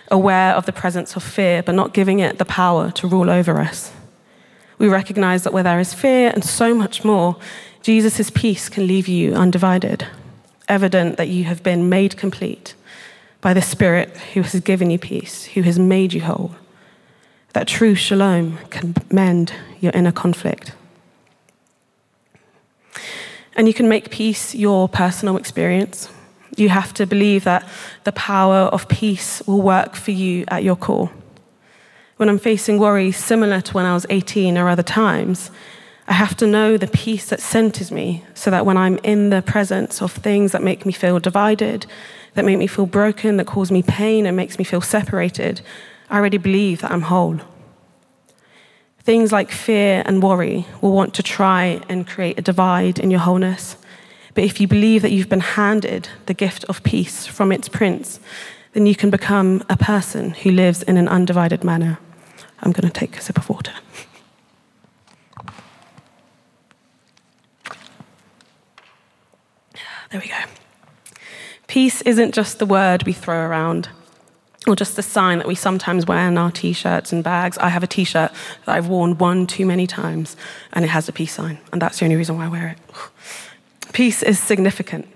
aware 0.10 0.54
of 0.54 0.66
the 0.66 0.72
presence 0.72 1.16
of 1.16 1.24
fear, 1.24 1.62
but 1.62 1.76
not 1.76 1.94
giving 1.94 2.20
it 2.20 2.38
the 2.38 2.46
power 2.46 2.90
to 2.92 3.08
rule 3.08 3.30
over 3.30 3.60
us. 3.60 3.92
We 4.78 4.88
recognize 4.88 5.44
that 5.44 5.54
where 5.54 5.64
there 5.64 5.80
is 5.80 5.94
fear 5.94 6.32
and 6.34 6.44
so 6.44 6.74
much 6.74 7.04
more, 7.04 7.36
Jesus' 7.88 8.30
peace 8.32 8.68
can 8.68 8.86
leave 8.86 9.08
you 9.08 9.34
undivided, 9.34 10.06
evident 10.68 11.16
that 11.16 11.30
you 11.30 11.46
have 11.46 11.64
been 11.64 11.88
made 11.88 12.18
complete 12.18 12.74
by 13.40 13.54
the 13.54 13.62
Spirit 13.62 14.10
who 14.34 14.42
has 14.42 14.60
given 14.60 14.90
you 14.90 15.00
peace, 15.00 15.46
who 15.46 15.62
has 15.62 15.80
made 15.80 16.12
you 16.12 16.20
whole. 16.20 16.54
that 17.54 17.66
true 17.66 17.96
shalom 17.96 18.58
can 18.72 18.94
mend 19.10 19.54
your 19.80 19.94
inner 19.94 20.12
conflict. 20.12 20.74
And 23.56 23.70
you 23.70 23.74
can 23.74 23.88
make 23.88 24.12
peace 24.12 24.54
your 24.54 24.90
personal 24.90 25.38
experience. 25.38 26.10
You 26.58 26.68
have 26.68 26.94
to 26.96 27.06
believe 27.06 27.46
that 27.46 27.66
the 28.04 28.12
power 28.12 28.64
of 28.76 28.90
peace 28.90 29.42
will 29.48 29.62
work 29.62 29.96
for 29.96 30.12
you 30.12 30.44
at 30.50 30.62
your 30.62 30.76
core. 30.76 31.10
When 32.18 32.28
I'm 32.28 32.38
facing 32.38 32.80
worry 32.80 33.14
similar 33.14 33.62
to 33.62 33.74
when 33.74 33.86
I 33.86 33.94
was 33.94 34.06
18 34.10 34.58
or 34.58 34.68
other 34.68 34.84
times, 34.84 35.52
I 36.08 36.14
have 36.14 36.38
to 36.38 36.48
know 36.48 36.78
the 36.78 36.88
peace 36.88 37.30
that 37.30 37.42
centers 37.42 37.92
me 37.92 38.24
so 38.34 38.50
that 38.50 38.66
when 38.66 38.78
I'm 38.78 38.98
in 39.04 39.30
the 39.30 39.42
presence 39.42 40.02
of 40.02 40.12
things 40.12 40.54
that 40.54 40.64
make 40.64 40.86
me 40.86 40.94
feel 40.94 41.20
divided, 41.20 41.86
that 42.36 42.46
make 42.46 42.58
me 42.58 42.68
feel 42.68 42.86
broken, 42.86 43.38
that 43.38 43.48
cause 43.48 43.72
me 43.72 43.84
pain 43.84 44.26
and 44.26 44.38
makes 44.38 44.58
me 44.58 44.64
feel 44.64 44.80
separated, 44.80 45.62
I 46.10 46.18
already 46.18 46.38
believe 46.38 46.82
that 46.82 46.92
I'm 46.92 47.02
whole. 47.02 47.40
Things 49.00 49.32
like 49.34 49.52
fear 49.52 50.04
and 50.06 50.24
worry 50.24 50.66
will 50.82 50.94
want 50.94 51.14
to 51.16 51.24
try 51.24 51.82
and 51.90 52.08
create 52.08 52.40
a 52.40 52.42
divide 52.42 53.00
in 53.00 53.12
your 53.12 53.22
wholeness. 53.22 53.76
But 54.34 54.46
if 54.46 54.62
you 54.62 54.68
believe 54.68 55.02
that 55.02 55.12
you've 55.12 55.30
been 55.30 55.40
handed 55.40 56.10
the 56.26 56.34
gift 56.34 56.64
of 56.66 56.84
peace 56.84 57.26
from 57.26 57.52
its 57.52 57.68
prince, 57.68 58.20
then 58.74 58.86
you 58.86 58.96
can 58.96 59.10
become 59.10 59.64
a 59.70 59.76
person 59.76 60.32
who 60.32 60.52
lives 60.52 60.84
in 60.84 60.96
an 60.96 61.08
undivided 61.08 61.64
manner. 61.64 62.00
I'm 62.62 62.72
going 62.72 62.88
to 62.88 62.94
take 62.94 63.18
a 63.18 63.22
sip 63.22 63.38
of 63.38 63.50
water. 63.50 63.74
There 70.10 70.22
we 70.22 70.28
go. 70.28 70.36
Peace 71.68 72.02
isn't 72.04 72.34
just 72.34 72.60
the 72.60 72.66
word 72.66 73.04
we 73.04 73.14
throw 73.14 73.46
around 73.46 73.90
or 74.66 74.76
just 74.76 74.96
the 74.96 75.04
sign 75.04 75.38
that 75.38 75.48
we 75.48 75.56
sometimes 75.56 76.06
wear 76.06 76.28
in 76.28 76.38
our 76.38 76.52
t 76.52 76.74
shirts 76.74 77.12
and 77.12 77.24
bags. 77.24 77.58
I 77.58 77.70
have 77.70 77.84
a 77.84 77.88
t 77.88 78.04
shirt 78.04 78.32
that 78.66 78.76
I've 78.76 78.88
worn 78.88 79.18
one 79.18 79.48
too 79.48 79.66
many 79.66 79.88
times, 79.88 80.36
and 80.74 80.84
it 80.84 80.90
has 80.90 81.08
a 81.08 81.14
peace 81.14 81.34
sign, 81.34 81.58
and 81.72 81.82
that's 81.82 82.00
the 82.00 82.06
only 82.06 82.18
reason 82.18 82.38
why 82.38 82.46
I 82.46 82.50
wear 82.50 82.68
it. 82.68 83.94
Peace 83.94 84.24
is 84.24 84.40
significant. 84.40 85.08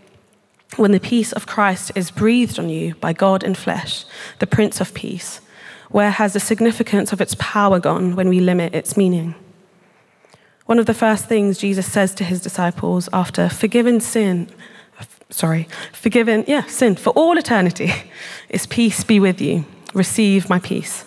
When 0.77 0.91
the 0.91 1.00
peace 1.00 1.33
of 1.33 1.48
Christ 1.48 1.91
is 1.95 2.12
breathed 2.12 2.57
on 2.57 2.69
you 2.69 2.95
by 2.95 3.12
God 3.12 3.43
in 3.43 3.55
flesh, 3.55 4.05
the 4.39 4.48
Prince 4.48 4.79
of 4.79 4.93
Peace, 4.93 5.41
where 5.89 6.12
has 6.12 6.31
the 6.31 6.39
significance 6.39 7.12
of 7.12 7.19
its 7.19 7.36
power 7.38 7.79
gone 7.79 8.15
when 8.15 8.29
we 8.29 8.39
limit 8.39 8.74
its 8.74 8.95
meaning? 8.95 9.36
One 10.65 10.79
of 10.79 10.86
the 10.86 10.93
first 10.93 11.25
things 11.25 11.57
Jesus 11.57 11.91
says 11.91 12.15
to 12.15 12.24
his 12.24 12.41
disciples 12.41 13.10
after 13.12 13.50
forgiven 13.50 14.00
sin 14.00 14.50
sorry, 15.32 15.68
forgiven, 15.94 16.44
yeah, 16.48 16.66
sin 16.66 16.96
for 16.96 17.10
all 17.12 17.38
eternity, 17.38 17.92
is 18.50 18.68
peace 18.68 19.04
be 19.04 19.20
with 19.20 19.42
you. 19.42 19.66
Receive 19.94 20.50
my 20.50 20.60
peace. 20.60 21.06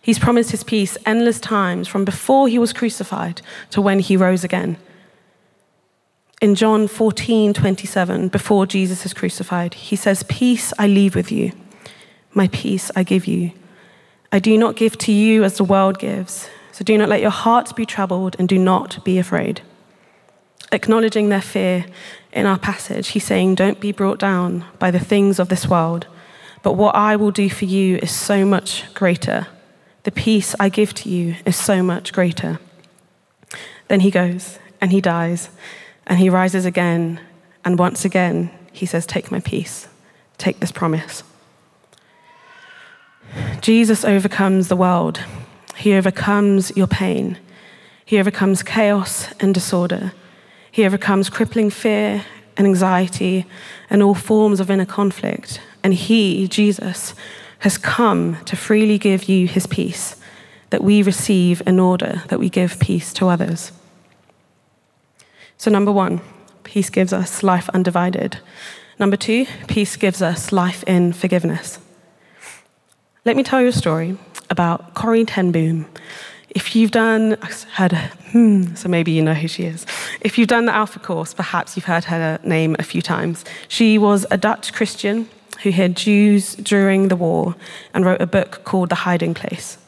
He's 0.00 0.18
promised 0.18 0.50
his 0.50 0.64
peace 0.64 0.96
endless 1.04 1.38
times 1.38 1.86
from 1.86 2.04
before 2.04 2.48
he 2.48 2.58
was 2.58 2.72
crucified 2.72 3.42
to 3.70 3.82
when 3.82 4.00
he 4.00 4.16
rose 4.16 4.44
again. 4.44 4.78
In 6.40 6.54
John 6.54 6.88
14, 6.88 7.52
27, 7.52 8.28
before 8.28 8.64
Jesus 8.64 9.04
is 9.04 9.12
crucified, 9.12 9.74
he 9.74 9.94
says, 9.94 10.22
Peace 10.22 10.72
I 10.78 10.86
leave 10.86 11.14
with 11.14 11.30
you, 11.30 11.52
my 12.32 12.48
peace 12.48 12.90
I 12.96 13.02
give 13.02 13.26
you. 13.26 13.52
I 14.32 14.38
do 14.38 14.56
not 14.56 14.76
give 14.76 14.96
to 14.98 15.12
you 15.12 15.44
as 15.44 15.58
the 15.58 15.64
world 15.64 15.98
gives, 15.98 16.48
so 16.72 16.82
do 16.82 16.96
not 16.96 17.10
let 17.10 17.20
your 17.20 17.30
hearts 17.30 17.74
be 17.74 17.84
troubled 17.84 18.36
and 18.38 18.48
do 18.48 18.58
not 18.58 19.04
be 19.04 19.18
afraid. 19.18 19.60
Acknowledging 20.72 21.28
their 21.28 21.42
fear 21.42 21.86
in 22.32 22.46
our 22.46 22.58
passage, 22.58 23.08
he's 23.08 23.24
saying, 23.24 23.56
Don't 23.56 23.80
be 23.80 23.92
brought 23.92 24.18
down 24.18 24.64
by 24.78 24.90
the 24.90 25.00
things 25.00 25.38
of 25.38 25.48
this 25.48 25.66
world, 25.66 26.06
but 26.62 26.74
what 26.74 26.94
I 26.94 27.16
will 27.16 27.32
do 27.32 27.50
for 27.50 27.64
you 27.64 27.96
is 27.96 28.10
so 28.10 28.44
much 28.44 28.92
greater. 28.94 29.48
The 30.04 30.12
peace 30.12 30.54
I 30.60 30.68
give 30.68 30.94
to 30.94 31.08
you 31.08 31.36
is 31.44 31.56
so 31.56 31.82
much 31.82 32.12
greater. 32.12 32.58
Then 33.88 34.00
he 34.00 34.10
goes 34.10 34.58
and 34.80 34.92
he 34.92 35.00
dies 35.00 35.50
and 36.06 36.18
he 36.18 36.30
rises 36.30 36.64
again. 36.64 37.20
And 37.64 37.78
once 37.78 38.04
again, 38.04 38.50
he 38.72 38.86
says, 38.86 39.06
Take 39.06 39.30
my 39.30 39.40
peace, 39.40 39.88
take 40.38 40.60
this 40.60 40.72
promise. 40.72 41.24
Jesus 43.60 44.04
overcomes 44.04 44.68
the 44.68 44.76
world, 44.76 45.20
he 45.76 45.94
overcomes 45.94 46.74
your 46.76 46.86
pain, 46.86 47.38
he 48.04 48.18
overcomes 48.18 48.62
chaos 48.62 49.32
and 49.40 49.52
disorder. 49.52 50.12
He 50.70 50.84
overcomes 50.84 51.30
crippling 51.30 51.70
fear 51.70 52.24
and 52.56 52.66
anxiety 52.66 53.46
and 53.88 54.02
all 54.02 54.14
forms 54.14 54.60
of 54.60 54.70
inner 54.70 54.86
conflict. 54.86 55.60
And 55.82 55.94
He, 55.94 56.46
Jesus, 56.48 57.14
has 57.60 57.78
come 57.78 58.36
to 58.44 58.56
freely 58.56 58.98
give 58.98 59.24
you 59.24 59.46
His 59.48 59.66
peace 59.66 60.16
that 60.70 60.84
we 60.84 61.02
receive 61.02 61.62
in 61.66 61.80
order 61.80 62.22
that 62.28 62.38
we 62.38 62.48
give 62.48 62.78
peace 62.78 63.12
to 63.14 63.28
others. 63.28 63.72
So, 65.56 65.70
number 65.70 65.92
one, 65.92 66.20
peace 66.64 66.90
gives 66.90 67.12
us 67.12 67.42
life 67.42 67.68
undivided. 67.70 68.38
Number 68.98 69.16
two, 69.16 69.46
peace 69.66 69.96
gives 69.96 70.22
us 70.22 70.52
life 70.52 70.84
in 70.84 71.12
forgiveness. 71.12 71.78
Let 73.24 73.36
me 73.36 73.42
tell 73.42 73.60
you 73.60 73.68
a 73.68 73.72
story 73.72 74.16
about 74.48 74.94
Corrie 74.94 75.24
ten 75.24 75.52
Boom. 75.52 75.86
If 76.50 76.74
you've 76.74 76.90
done, 76.90 77.36
I 77.42 77.50
heard, 77.74 77.92
hmm, 78.32 78.74
so 78.74 78.88
maybe 78.88 79.12
you 79.12 79.22
know 79.22 79.34
who 79.34 79.46
she 79.46 79.64
is. 79.64 79.86
If 80.20 80.36
you've 80.36 80.48
done 80.48 80.66
the 80.66 80.74
Alpha 80.74 80.98
course, 80.98 81.32
perhaps 81.32 81.76
you've 81.76 81.84
heard 81.84 82.04
her 82.04 82.40
name 82.42 82.74
a 82.78 82.82
few 82.82 83.02
times. 83.02 83.44
She 83.68 83.98
was 83.98 84.26
a 84.30 84.36
Dutch 84.36 84.72
Christian 84.72 85.28
who 85.62 85.70
hid 85.70 85.96
Jews 85.96 86.56
during 86.56 87.08
the 87.08 87.16
war 87.16 87.54
and 87.94 88.04
wrote 88.04 88.20
a 88.20 88.26
book 88.26 88.64
called 88.64 88.88
The 88.88 88.96
Hiding 88.96 89.34
Place. 89.34 89.78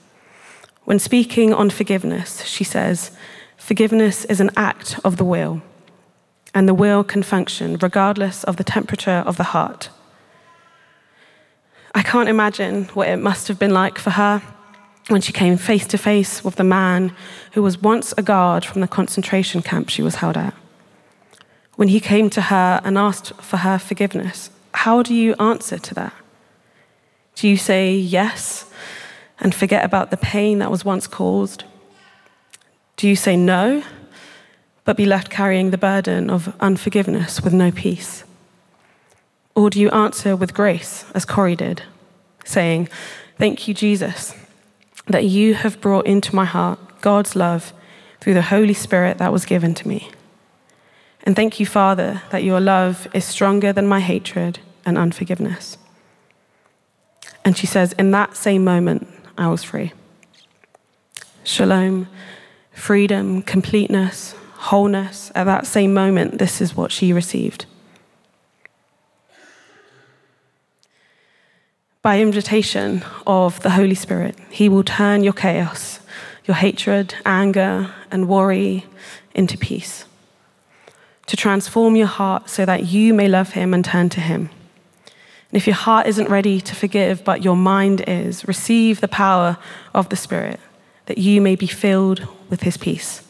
When 0.85 0.99
speaking 0.99 1.53
on 1.53 1.71
forgiveness, 1.71 2.45
she 2.45 2.65
says, 2.65 3.11
Forgiveness 3.57 4.25
is 4.27 4.41
an 4.41 4.51
act 4.57 4.99
of 5.05 5.17
the 5.17 5.25
will, 5.25 5.63
and 6.55 6.69
the 6.69 6.75
will 6.75 7.03
can 7.03 7.23
function 7.23 7.77
regardless 7.79 8.45
of 8.45 8.57
the 8.57 8.65
temperature 8.65 9.23
of 9.27 9.37
the 9.37 9.45
heart. 9.45 9.89
I 11.95 12.03
can't 12.03 12.29
imagine 12.29 12.85
what 12.95 13.09
it 13.09 13.19
must 13.19 13.49
have 13.49 13.59
been 13.59 13.73
like 13.73 13.99
for 13.99 14.11
her 14.11 14.43
when 15.09 15.21
she 15.21 15.33
came 15.33 15.57
face 15.57 15.87
to 15.89 15.99
face 15.99 16.45
with 16.45 16.57
the 16.57 16.65
man 16.65 17.15
who 17.53 17.63
was 17.63 17.79
once 17.79 18.15
a 18.17 18.23
guard 18.23 18.65
from 18.65 18.81
the 18.81 18.89
concentration 18.89 19.63
camp 19.63 19.89
she 19.89 20.03
was 20.03 20.17
held 20.17 20.37
at. 20.37 20.55
When 21.77 21.89
he 21.89 22.01
came 22.01 22.31
to 22.31 22.43
her 22.43 22.81
and 22.85 22.97
asked 22.97 23.35
for 23.35 23.59
her 23.59 23.79
forgiveness, 23.79 24.51
how 24.75 25.03
do 25.03 25.15
you 25.15 25.35
answer 25.35 25.79
to 25.79 25.95
that? 25.95 26.13
Do 27.35 27.49
you 27.49 27.57
say 27.57 27.95
yes 27.95 28.71
and 29.41 29.55
forget 29.55 29.85
about 29.85 30.11
the 30.11 30.17
pain 30.17 30.59
that 30.61 30.71
was 30.71 30.85
once 30.85 31.07
caused? 31.07 31.65
Do 32.97 33.09
you 33.09 33.17
say 33.17 33.37
no, 33.37 33.83
but 34.85 34.97
be 34.97 35.07
left 35.07 35.31
carrying 35.31 35.71
the 35.71 35.79
burden 35.79 36.31
of 36.31 36.55
unforgiveness 36.61 37.41
with 37.41 37.53
no 37.53 37.73
peace? 37.73 38.25
Or 39.55 39.71
do 39.71 39.81
you 39.81 39.91
answer 39.91 40.37
with 40.37 40.55
grace, 40.55 41.05
as 41.15 41.25
Corrie 41.25 41.57
did, 41.57 41.83
saying, 42.45 42.89
Thank 43.39 43.67
you, 43.67 43.75
Jesus 43.75 44.35
that 45.07 45.25
you 45.25 45.55
have 45.55 45.81
brought 45.81 46.07
into 46.07 46.35
my 46.35 46.45
heart 46.45 46.79
God's 47.01 47.35
love 47.35 47.73
through 48.21 48.35
the 48.35 48.43
Holy 48.43 48.75
Spirit 48.75 49.19
that 49.19 49.33
was 49.33 49.45
given 49.45 49.75
to 49.75 49.89
me. 49.89 50.11
And 51.25 51.37
thank 51.37 51.61
you, 51.61 51.67
Father, 51.67 52.23
that 52.31 52.45
your 52.45 52.61
love 52.61 53.07
is 53.13 53.25
stronger 53.25 53.73
than 53.73 53.87
my 53.87 54.01
hatred 54.01 54.61
and 54.85 54.99
unforgiveness. 54.99 55.79
And 57.45 57.57
she 57.57 57.67
says, 57.67 57.93
In 57.95 58.11
that 58.13 58.37
same 58.37 58.65
moment, 58.65 59.09
I 59.37 59.49
was 59.49 59.63
free. 59.63 59.93
Shalom, 61.45 62.09
freedom, 62.73 63.43
completeness, 63.43 64.35
wholeness. 64.55 65.33
At 65.35 65.45
that 65.45 65.67
same 65.67 65.93
moment, 65.93 66.39
this 66.39 66.61
is 66.61 66.77
what 66.77 66.93
she 66.93 67.13
received. 67.13 67.67
By 72.03 72.19
invitation 72.19 73.05
of 73.29 73.61
the 73.63 73.71
Holy 73.71 73.95
Spirit, 73.95 74.37
He 74.51 74.69
will 74.69 74.83
turn 74.83 75.23
your 75.23 75.33
chaos, 75.33 76.01
your 76.45 76.57
hatred, 76.57 77.15
anger, 77.25 77.95
and 78.11 78.29
worry 78.29 78.85
into 79.35 79.57
peace. 79.57 80.05
To 81.27 81.37
transform 81.37 81.95
your 81.95 82.09
heart 82.09 82.51
so 82.51 82.67
that 82.67 82.87
you 82.87 83.15
may 83.15 83.29
love 83.29 83.53
Him 83.53 83.73
and 83.73 83.85
turn 83.85 84.09
to 84.11 84.21
Him. 84.21 84.51
And 85.07 85.57
if 85.57 85.67
your 85.69 85.77
heart 85.77 86.09
isn't 86.09 86.29
ready 86.29 86.61
to 86.61 86.75
forgive, 86.75 87.25
but 87.25 87.45
your 87.45 87.57
mind 87.57 88.03
is, 88.09 88.49
receive 88.49 89.01
the 89.01 89.07
power 89.07 89.57
of 89.95 90.09
the 90.09 90.17
Spirit 90.17 90.59
that 91.07 91.19
you 91.19 91.41
may 91.41 91.55
be 91.55 91.69
filled 91.69 92.27
with 92.51 92.63
His 92.63 92.77
peace. 92.77 93.23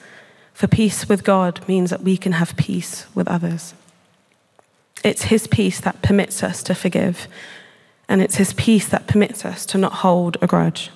For 0.55 0.67
peace 0.67 1.09
with 1.09 1.25
God 1.25 1.67
means 1.69 1.91
that 1.91 2.03
we 2.03 2.17
can 2.17 2.33
have 2.33 2.57
peace 2.57 3.05
with 3.15 3.29
others. 3.29 3.75
It's 5.05 5.25
His 5.25 5.47
peace 5.47 5.79
that 5.81 6.01
permits 6.01 6.43
us 6.43 6.63
to 6.63 6.75
forgive 6.75 7.29
and 8.09 8.21
it's 8.21 8.37
His 8.37 8.53
peace 8.55 8.89
that 8.89 9.07
permits 9.07 9.45
us 9.45 9.67
to 9.67 9.79
not 9.79 9.93
hold 9.95 10.37
a 10.41 10.47
grudge. 10.47 10.91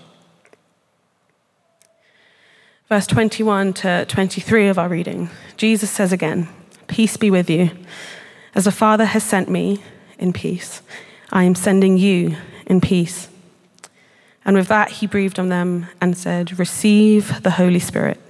Verse 2.89 3.07
21 3.07 3.73
to 3.75 4.05
23 4.07 4.69
of 4.69 4.79
our 4.79 4.89
reading, 4.89 5.29
Jesus 5.57 5.91
says 5.91 6.13
again, 6.13 6.49
Peace 6.87 7.17
be 7.17 7.31
with 7.31 7.51
you. 7.51 7.71
As 8.55 8.65
the 8.65 8.73
Father 8.73 9.07
has 9.07 9.25
sent 9.25 9.49
me 9.49 9.83
in 10.19 10.33
peace, 10.33 10.83
I 11.33 11.43
am 11.43 11.57
sending 11.57 11.99
you 11.99 12.37
in 12.67 12.81
peace. 12.81 13.29
And 14.45 14.57
with 14.57 14.69
that, 14.69 14.93
he 14.93 15.09
breathed 15.09 15.41
on 15.41 15.49
them 15.49 15.89
and 16.01 16.17
said, 16.17 16.59
Receive 16.59 17.43
the 17.43 17.51
Holy 17.51 17.81
Spirit. 17.81 18.21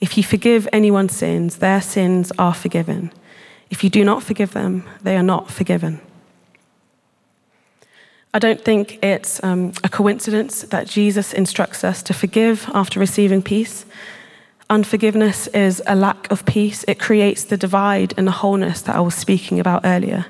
If 0.00 0.18
you 0.18 0.22
forgive 0.22 0.68
anyone's 0.72 1.16
sins, 1.16 1.56
their 1.56 1.80
sins 1.80 2.30
are 2.38 2.52
forgiven. 2.52 3.10
If 3.70 3.82
you 3.82 3.88
do 3.88 4.04
not 4.04 4.22
forgive 4.22 4.52
them, 4.52 4.84
they 5.02 5.16
are 5.16 5.22
not 5.22 5.50
forgiven. 5.50 6.00
I 8.36 8.38
don't 8.38 8.60
think 8.60 9.02
it's 9.02 9.42
um, 9.42 9.72
a 9.82 9.88
coincidence 9.88 10.60
that 10.64 10.86
Jesus 10.86 11.32
instructs 11.32 11.82
us 11.82 12.02
to 12.02 12.12
forgive 12.12 12.70
after 12.74 13.00
receiving 13.00 13.40
peace. 13.40 13.86
Unforgiveness 14.68 15.46
is 15.54 15.82
a 15.86 15.96
lack 15.96 16.30
of 16.30 16.44
peace. 16.44 16.84
It 16.86 17.00
creates 17.00 17.44
the 17.44 17.56
divide 17.56 18.12
and 18.18 18.26
the 18.26 18.32
wholeness 18.32 18.82
that 18.82 18.94
I 18.94 19.00
was 19.00 19.14
speaking 19.14 19.58
about 19.58 19.86
earlier. 19.86 20.26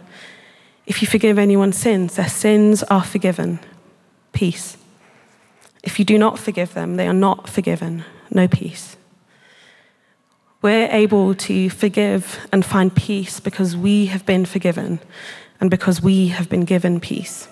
If 0.86 1.02
you 1.02 1.08
forgive 1.08 1.36
anyone's 1.36 1.78
sins, 1.78 2.14
their 2.14 2.28
sins 2.28 2.84
are 2.84 3.02
forgiven. 3.02 3.58
Peace. 4.32 4.76
If 5.82 5.98
you 5.98 6.04
do 6.04 6.16
not 6.16 6.38
forgive 6.38 6.74
them, 6.74 6.94
they 6.94 7.08
are 7.08 7.12
not 7.12 7.48
forgiven. 7.48 8.04
No 8.30 8.46
peace. 8.46 8.96
We're 10.62 10.88
able 10.92 11.34
to 11.34 11.70
forgive 11.70 12.46
and 12.52 12.64
find 12.64 12.94
peace 12.94 13.40
because 13.40 13.76
we 13.76 14.06
have 14.06 14.24
been 14.24 14.46
forgiven 14.46 15.00
and 15.60 15.72
because 15.72 16.00
we 16.00 16.28
have 16.28 16.48
been 16.48 16.64
given 16.64 17.00
peace. 17.00 17.48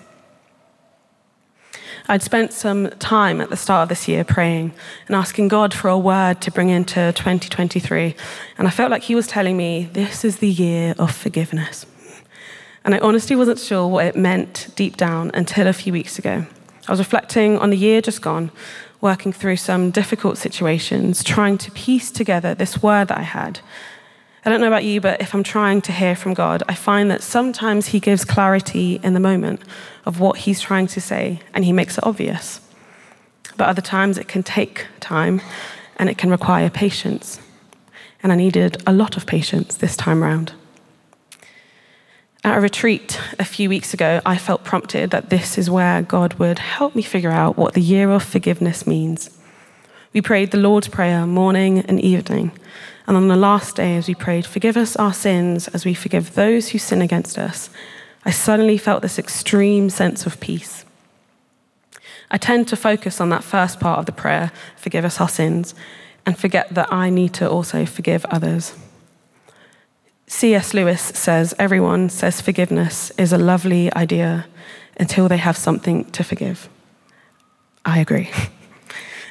I'd 2.06 2.23
spent 2.23 2.52
some 2.52 2.90
time 2.99 3.40
at 3.40 3.49
the 3.49 3.56
start 3.56 3.84
of 3.84 3.88
this 3.88 4.06
year 4.08 4.25
praying 4.25 4.75
and 5.06 5.16
asking 5.16 5.49
God 5.49 5.73
for 5.73 5.88
a 5.88 5.96
word 5.99 6.42
to 6.42 6.50
bring 6.50 6.68
into 6.68 7.12
2023. 7.12 8.14
And 8.58 8.68
I 8.68 8.70
felt 8.70 8.90
like 8.90 9.04
He 9.04 9.14
was 9.14 9.26
telling 9.26 9.56
me, 9.56 9.88
This 9.90 10.23
is 10.23 10.37
the 10.37 10.49
year 10.49 10.94
of 10.99 11.16
forgiveness. 11.16 11.87
And 12.84 12.94
I 12.94 12.99
honestly 12.99 13.34
wasn't 13.34 13.58
sure 13.58 13.87
what 13.88 14.04
it 14.04 14.16
meant 14.16 14.68
deep 14.76 14.99
down 14.99 15.30
until 15.32 15.66
a 15.66 15.73
few 15.73 15.94
weeks 15.94 16.18
ago. 16.18 16.44
I 16.87 16.92
was 16.92 17.00
reflecting 17.00 17.56
on 17.56 17.70
the 17.70 17.78
year 17.78 18.02
just 18.02 18.20
gone, 18.20 18.50
working 19.00 19.32
through 19.32 19.56
some 19.56 19.90
difficult 19.90 20.37
situations, 20.37 21.25
trying 21.25 21.56
to 21.56 21.70
piece 21.70 22.11
together 22.11 22.54
this 22.54 22.82
word 22.82 23.08
that 23.08 23.16
I 23.16 23.23
had. 23.23 23.61
I 24.44 24.50
don't 24.50 24.60
know 24.60 24.66
about 24.66 24.84
you, 24.84 25.00
but 25.00 25.22
if 25.22 25.34
I'm 25.34 25.42
trying 25.42 25.80
to 25.82 25.92
hear 25.92 26.14
from 26.14 26.34
God, 26.34 26.62
I 26.68 26.74
find 26.74 27.10
that 27.10 27.22
sometimes 27.22 27.86
He 27.86 28.00
gives 28.00 28.26
clarity 28.26 29.00
in 29.02 29.14
the 29.14 29.20
moment 29.20 29.62
of 30.04 30.20
what 30.20 30.38
He's 30.38 30.60
trying 30.60 30.86
to 30.88 31.00
say, 31.00 31.40
and 31.54 31.64
He 31.64 31.72
makes 31.72 31.96
it 31.96 32.04
obvious. 32.04 32.60
But 33.56 33.68
other 33.68 33.80
times 33.80 34.18
it 34.18 34.28
can 34.28 34.42
take 34.42 34.86
time 35.00 35.40
and 35.96 36.10
it 36.10 36.18
can 36.18 36.30
require 36.30 36.68
patience. 36.68 37.40
And 38.22 38.32
I 38.32 38.36
needed 38.36 38.82
a 38.86 38.92
lot 38.92 39.16
of 39.16 39.26
patience 39.26 39.76
this 39.76 39.96
time 39.96 40.22
round. 40.22 40.52
At 42.42 42.58
a 42.58 42.60
retreat 42.60 43.18
a 43.38 43.44
few 43.44 43.70
weeks 43.70 43.94
ago, 43.94 44.20
I 44.26 44.36
felt 44.36 44.64
prompted 44.64 45.10
that 45.10 45.30
this 45.30 45.56
is 45.56 45.70
where 45.70 46.02
God 46.02 46.34
would 46.34 46.58
help 46.58 46.94
me 46.94 47.00
figure 47.00 47.30
out 47.30 47.56
what 47.56 47.72
the 47.72 47.80
year 47.80 48.10
of 48.10 48.22
forgiveness 48.22 48.86
means. 48.86 49.30
We 50.12 50.20
prayed 50.20 50.50
the 50.50 50.58
Lord's 50.58 50.88
Prayer 50.88 51.26
morning 51.26 51.80
and 51.80 51.98
evening. 52.00 52.52
And 53.06 53.16
on 53.16 53.28
the 53.28 53.37
last 53.37 53.76
day, 53.76 53.96
as 53.96 54.08
we 54.08 54.14
prayed, 54.14 54.46
Forgive 54.46 54.76
us 54.76 54.96
our 54.96 55.12
sins 55.12 55.68
as 55.68 55.84
we 55.84 55.94
forgive 55.94 56.34
those 56.34 56.70
who 56.70 56.78
sin 56.78 57.02
against 57.02 57.38
us, 57.38 57.70
I 58.25 58.30
suddenly 58.30 58.78
felt 58.78 59.02
this 59.02 59.18
extreme 59.18 59.90
sense 59.90 60.26
of 60.26 60.40
peace. 60.40 60.84
I 62.30 62.38
tend 62.38 62.68
to 62.68 62.76
focus 62.76 63.20
on 63.20 63.28
that 63.28 63.44
first 63.44 63.78
part 63.78 63.99
of 63.99 64.06
the 64.06 64.12
prayer, 64.12 64.50
Forgive 64.76 65.04
us 65.04 65.20
our 65.20 65.28
sins, 65.28 65.75
and 66.25 66.38
forget 66.38 66.75
that 66.75 66.92
I 66.92 67.11
need 67.11 67.34
to 67.34 67.49
also 67.49 67.84
forgive 67.84 68.25
others. 68.26 68.75
C.S. 70.26 70.73
Lewis 70.73 71.02
says 71.02 71.54
everyone 71.58 72.08
says 72.08 72.40
forgiveness 72.40 73.11
is 73.18 73.32
a 73.32 73.38
lovely 73.38 73.92
idea 73.94 74.46
until 74.99 75.28
they 75.28 75.37
have 75.37 75.56
something 75.56 76.04
to 76.12 76.25
forgive. 76.25 76.68
I 77.84 77.99
agree. 77.99 78.30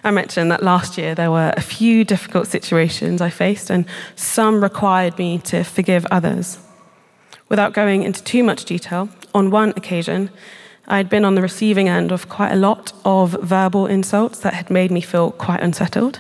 I 0.04 0.12
mentioned 0.12 0.52
that 0.52 0.62
last 0.64 0.98
year 0.98 1.16
there 1.16 1.32
were 1.32 1.54
a 1.56 1.62
few 1.62 2.04
difficult 2.04 2.48
situations 2.48 3.22
I 3.22 3.30
faced, 3.30 3.70
and 3.70 3.86
some 4.16 4.62
required 4.62 5.18
me 5.18 5.38
to 5.40 5.64
forgive 5.64 6.06
others. 6.12 6.60
Without 7.48 7.74
going 7.74 8.04
into 8.04 8.24
too 8.24 8.44
much 8.44 8.66
detail, 8.66 9.10
on 9.34 9.50
one 9.50 9.70
occasion, 9.78 10.30
I 10.88 10.98
had 10.98 11.10
been 11.10 11.24
on 11.24 11.36
the 11.36 11.42
receiving 11.42 11.88
end 11.88 12.12
of 12.12 12.28
quite 12.28 12.52
a 12.52 12.58
lot 12.58 12.92
of 13.06 13.32
verbal 13.42 13.88
insults 13.88 14.40
that 14.40 14.54
had 14.54 14.70
made 14.70 14.92
me 14.92 15.00
feel 15.00 15.32
quite 15.32 15.62
unsettled. 15.62 16.20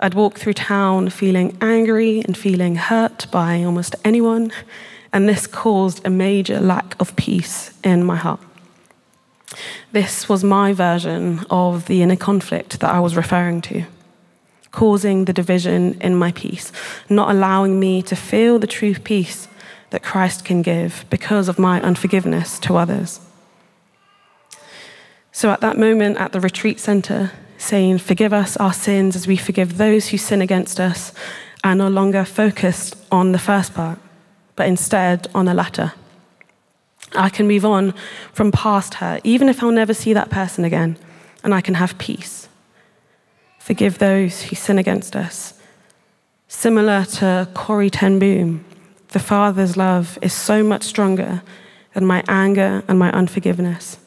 I'd 0.00 0.14
walk 0.14 0.38
through 0.38 0.54
town 0.54 1.08
feeling 1.10 1.56
angry 1.60 2.20
and 2.20 2.36
feeling 2.36 2.76
hurt 2.76 3.26
by 3.30 3.62
almost 3.62 3.96
anyone, 4.04 4.52
and 5.12 5.26
this 5.28 5.46
caused 5.46 6.06
a 6.06 6.10
major 6.10 6.60
lack 6.60 7.00
of 7.00 7.16
peace 7.16 7.72
in 7.82 8.04
my 8.04 8.16
heart. 8.16 8.40
This 9.92 10.28
was 10.28 10.44
my 10.44 10.72
version 10.72 11.44
of 11.50 11.86
the 11.86 12.02
inner 12.02 12.16
conflict 12.16 12.80
that 12.80 12.94
I 12.94 13.00
was 13.00 13.16
referring 13.16 13.60
to, 13.62 13.84
causing 14.70 15.24
the 15.24 15.32
division 15.32 16.00
in 16.00 16.16
my 16.16 16.32
peace, 16.32 16.72
not 17.08 17.30
allowing 17.30 17.80
me 17.80 18.02
to 18.02 18.16
feel 18.16 18.58
the 18.58 18.66
true 18.66 18.94
peace 18.94 19.48
that 19.90 20.02
Christ 20.02 20.44
can 20.44 20.62
give 20.62 21.04
because 21.10 21.48
of 21.48 21.58
my 21.58 21.80
unforgiveness 21.82 22.58
to 22.60 22.76
others. 22.76 23.20
So 25.32 25.50
at 25.50 25.60
that 25.60 25.78
moment 25.78 26.18
at 26.18 26.32
the 26.32 26.40
retreat 26.40 26.78
center, 26.78 27.32
saying, 27.58 27.98
Forgive 27.98 28.32
us 28.32 28.56
our 28.56 28.72
sins 28.72 29.16
as 29.16 29.26
we 29.26 29.36
forgive 29.36 29.76
those 29.76 30.08
who 30.08 30.18
sin 30.18 30.42
against 30.42 30.80
us, 30.80 31.12
are 31.62 31.74
no 31.74 31.88
longer 31.88 32.24
focused 32.24 32.96
on 33.10 33.32
the 33.32 33.38
first 33.38 33.74
part, 33.74 33.98
but 34.56 34.66
instead 34.66 35.28
on 35.34 35.44
the 35.44 35.54
latter. 35.54 35.92
I 37.14 37.28
can 37.28 37.48
move 37.48 37.64
on 37.64 37.94
from 38.32 38.52
past 38.52 38.94
hurt, 38.94 39.20
even 39.24 39.48
if 39.48 39.62
I'll 39.62 39.70
never 39.70 39.94
see 39.94 40.12
that 40.12 40.30
person 40.30 40.64
again, 40.64 40.96
and 41.42 41.54
I 41.54 41.60
can 41.60 41.74
have 41.74 41.98
peace. 41.98 42.48
Forgive 43.58 43.98
those 43.98 44.42
who 44.42 44.56
sin 44.56 44.78
against 44.78 45.16
us. 45.16 45.54
Similar 46.48 47.04
to 47.04 47.48
Corrie 47.54 47.90
Ten 47.90 48.18
Boom, 48.18 48.64
the 49.08 49.18
Father's 49.18 49.76
love 49.76 50.18
is 50.22 50.32
so 50.32 50.62
much 50.62 50.82
stronger 50.82 51.42
than 51.94 52.06
my 52.06 52.22
anger 52.28 52.82
and 52.88 52.98
my 52.98 53.10
unforgiveness. 53.12 53.98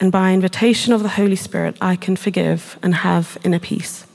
And 0.00 0.10
by 0.10 0.32
invitation 0.32 0.92
of 0.92 1.02
the 1.02 1.10
Holy 1.10 1.36
Spirit, 1.36 1.76
I 1.80 1.96
can 1.96 2.16
forgive 2.16 2.78
and 2.82 2.94
have 2.96 3.38
inner 3.44 3.58
peace. 3.58 4.06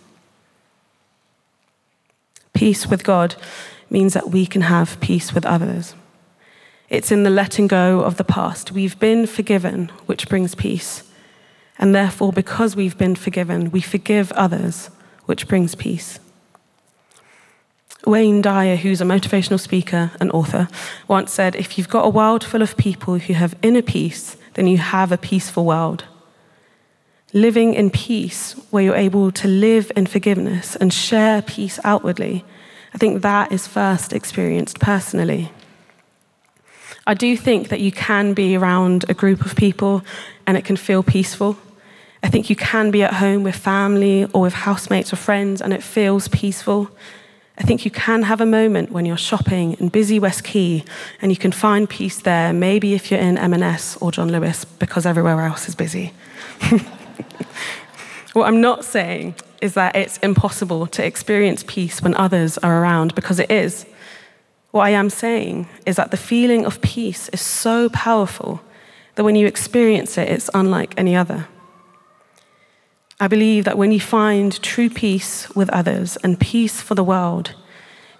Peace 2.54 2.88
with 2.88 3.04
God 3.04 3.36
means 3.90 4.14
that 4.14 4.30
we 4.30 4.46
can 4.46 4.62
have 4.64 5.00
peace 5.00 5.34
with 5.34 5.46
others. 5.46 5.94
It's 6.90 7.12
in 7.12 7.24
the 7.24 7.30
letting 7.30 7.68
go 7.68 8.02
of 8.02 8.18
the 8.18 8.24
past. 8.24 8.72
We've 8.72 8.98
been 8.98 9.28
forgiven, 9.28 9.92
which 10.06 10.30
brings 10.30 10.56
peace. 10.56 11.04
And 11.78 11.94
therefore, 11.94 12.32
because 12.32 12.76
we've 12.76 12.98
been 12.98 13.16
forgiven, 13.16 13.72
we 13.72 13.82
forgive 13.82 14.32
others, 14.32 14.90
which 15.26 15.48
brings 15.48 15.76
peace. 15.76 16.20
Wayne 18.06 18.42
Dyer, 18.42 18.78
who's 18.78 19.02
a 19.02 19.06
motivational 19.06 19.60
speaker 19.60 20.12
and 20.20 20.32
author, 20.32 20.70
once 21.10 21.34
said 21.34 21.56
if 21.56 21.78
you've 21.78 21.90
got 21.90 22.06
a 22.06 22.10
world 22.10 22.44
full 22.44 22.62
of 22.62 22.78
people 22.78 23.18
who 23.18 23.34
have 23.34 23.58
inner 23.62 23.82
peace, 23.82 24.38
then 24.54 24.66
you 24.66 24.78
have 24.78 25.12
a 25.12 25.18
peaceful 25.18 25.66
world. 25.66 26.06
Living 27.34 27.74
in 27.74 27.90
peace, 27.90 28.54
where 28.72 28.84
you're 28.84 28.96
able 28.96 29.32
to 29.34 29.48
live 29.48 29.92
in 29.98 30.06
forgiveness 30.06 30.78
and 30.78 30.94
share 30.94 31.42
peace 31.42 31.80
outwardly, 31.84 32.46
I 32.94 32.98
think 32.98 33.22
that 33.22 33.52
is 33.52 33.68
first 33.68 34.14
experienced 34.14 34.80
personally. 34.80 35.52
I 37.08 37.14
do 37.14 37.38
think 37.38 37.70
that 37.70 37.80
you 37.80 37.94
can 37.94 38.34
be 38.34 38.58
around 38.58 39.06
a 39.08 39.14
group 39.14 39.46
of 39.46 39.56
people 39.56 40.04
and 40.46 40.58
it 40.58 40.66
can 40.66 40.76
feel 40.76 41.02
peaceful. 41.02 41.58
I 42.22 42.28
think 42.28 42.50
you 42.50 42.56
can 42.58 42.92
be 42.92 43.02
at 43.02 43.14
home 43.14 43.44
with 43.44 43.56
family 43.56 44.26
or 44.34 44.42
with 44.42 44.54
housemates 44.54 45.14
or 45.14 45.16
friends 45.16 45.62
and 45.62 45.72
it 45.74 45.82
feels 45.82 46.28
peaceful. 46.28 46.92
I 47.58 47.64
think 47.64 47.86
you 47.86 47.92
can 47.92 48.24
have 48.24 48.42
a 48.42 48.46
moment 48.46 48.92
when 48.92 49.06
you're 49.06 49.16
shopping 49.16 49.78
in 49.80 49.88
busy 49.88 50.20
West 50.20 50.44
Quay 50.44 50.84
and 51.22 51.32
you 51.32 51.38
can 51.38 51.54
find 51.54 51.90
peace 51.90 52.20
there, 52.20 52.52
maybe 52.52 52.94
if 52.94 53.10
you're 53.10 53.22
in 53.22 53.38
M&S 53.38 53.96
or 54.02 54.12
John 54.12 54.30
Lewis 54.30 54.66
because 54.66 55.06
everywhere 55.06 55.40
else 55.40 55.70
is 55.70 55.76
busy. 55.76 56.12
what 58.34 58.48
I'm 58.48 58.60
not 58.60 58.84
saying 58.84 59.36
is 59.62 59.76
that 59.76 59.96
it's 59.96 60.18
impossible 60.18 60.88
to 60.88 61.06
experience 61.06 61.64
peace 61.66 62.02
when 62.02 62.16
others 62.16 62.58
are 62.58 62.82
around 62.82 63.16
because 63.16 63.40
it 63.40 63.50
is. 63.50 63.86
What 64.72 64.84
I 64.84 64.90
am 64.92 65.10
saying 65.10 65.68
is 65.86 65.96
that 65.96 66.12
the 66.12 66.18
feeling 66.18 66.66
of 66.66 66.82
peace 66.82 67.30
is 67.30 67.42
so 67.42 67.90
powerful 67.90 68.62
that 69.16 69.24
when 69.24 69.36
you 69.36 69.48
experience 69.48 70.18
it, 70.18 70.30
it's 70.30 70.50
unlike 70.54 70.94
any 70.98 71.16
other. 71.16 71.48
I 73.20 73.28
believe 73.28 73.64
that 73.64 73.78
when 73.78 73.92
you 73.92 74.00
find 74.00 74.62
true 74.62 74.90
peace 74.90 75.50
with 75.56 75.70
others 75.70 76.18
and 76.18 76.40
peace 76.40 76.82
for 76.82 76.94
the 76.94 77.04
world, 77.04 77.56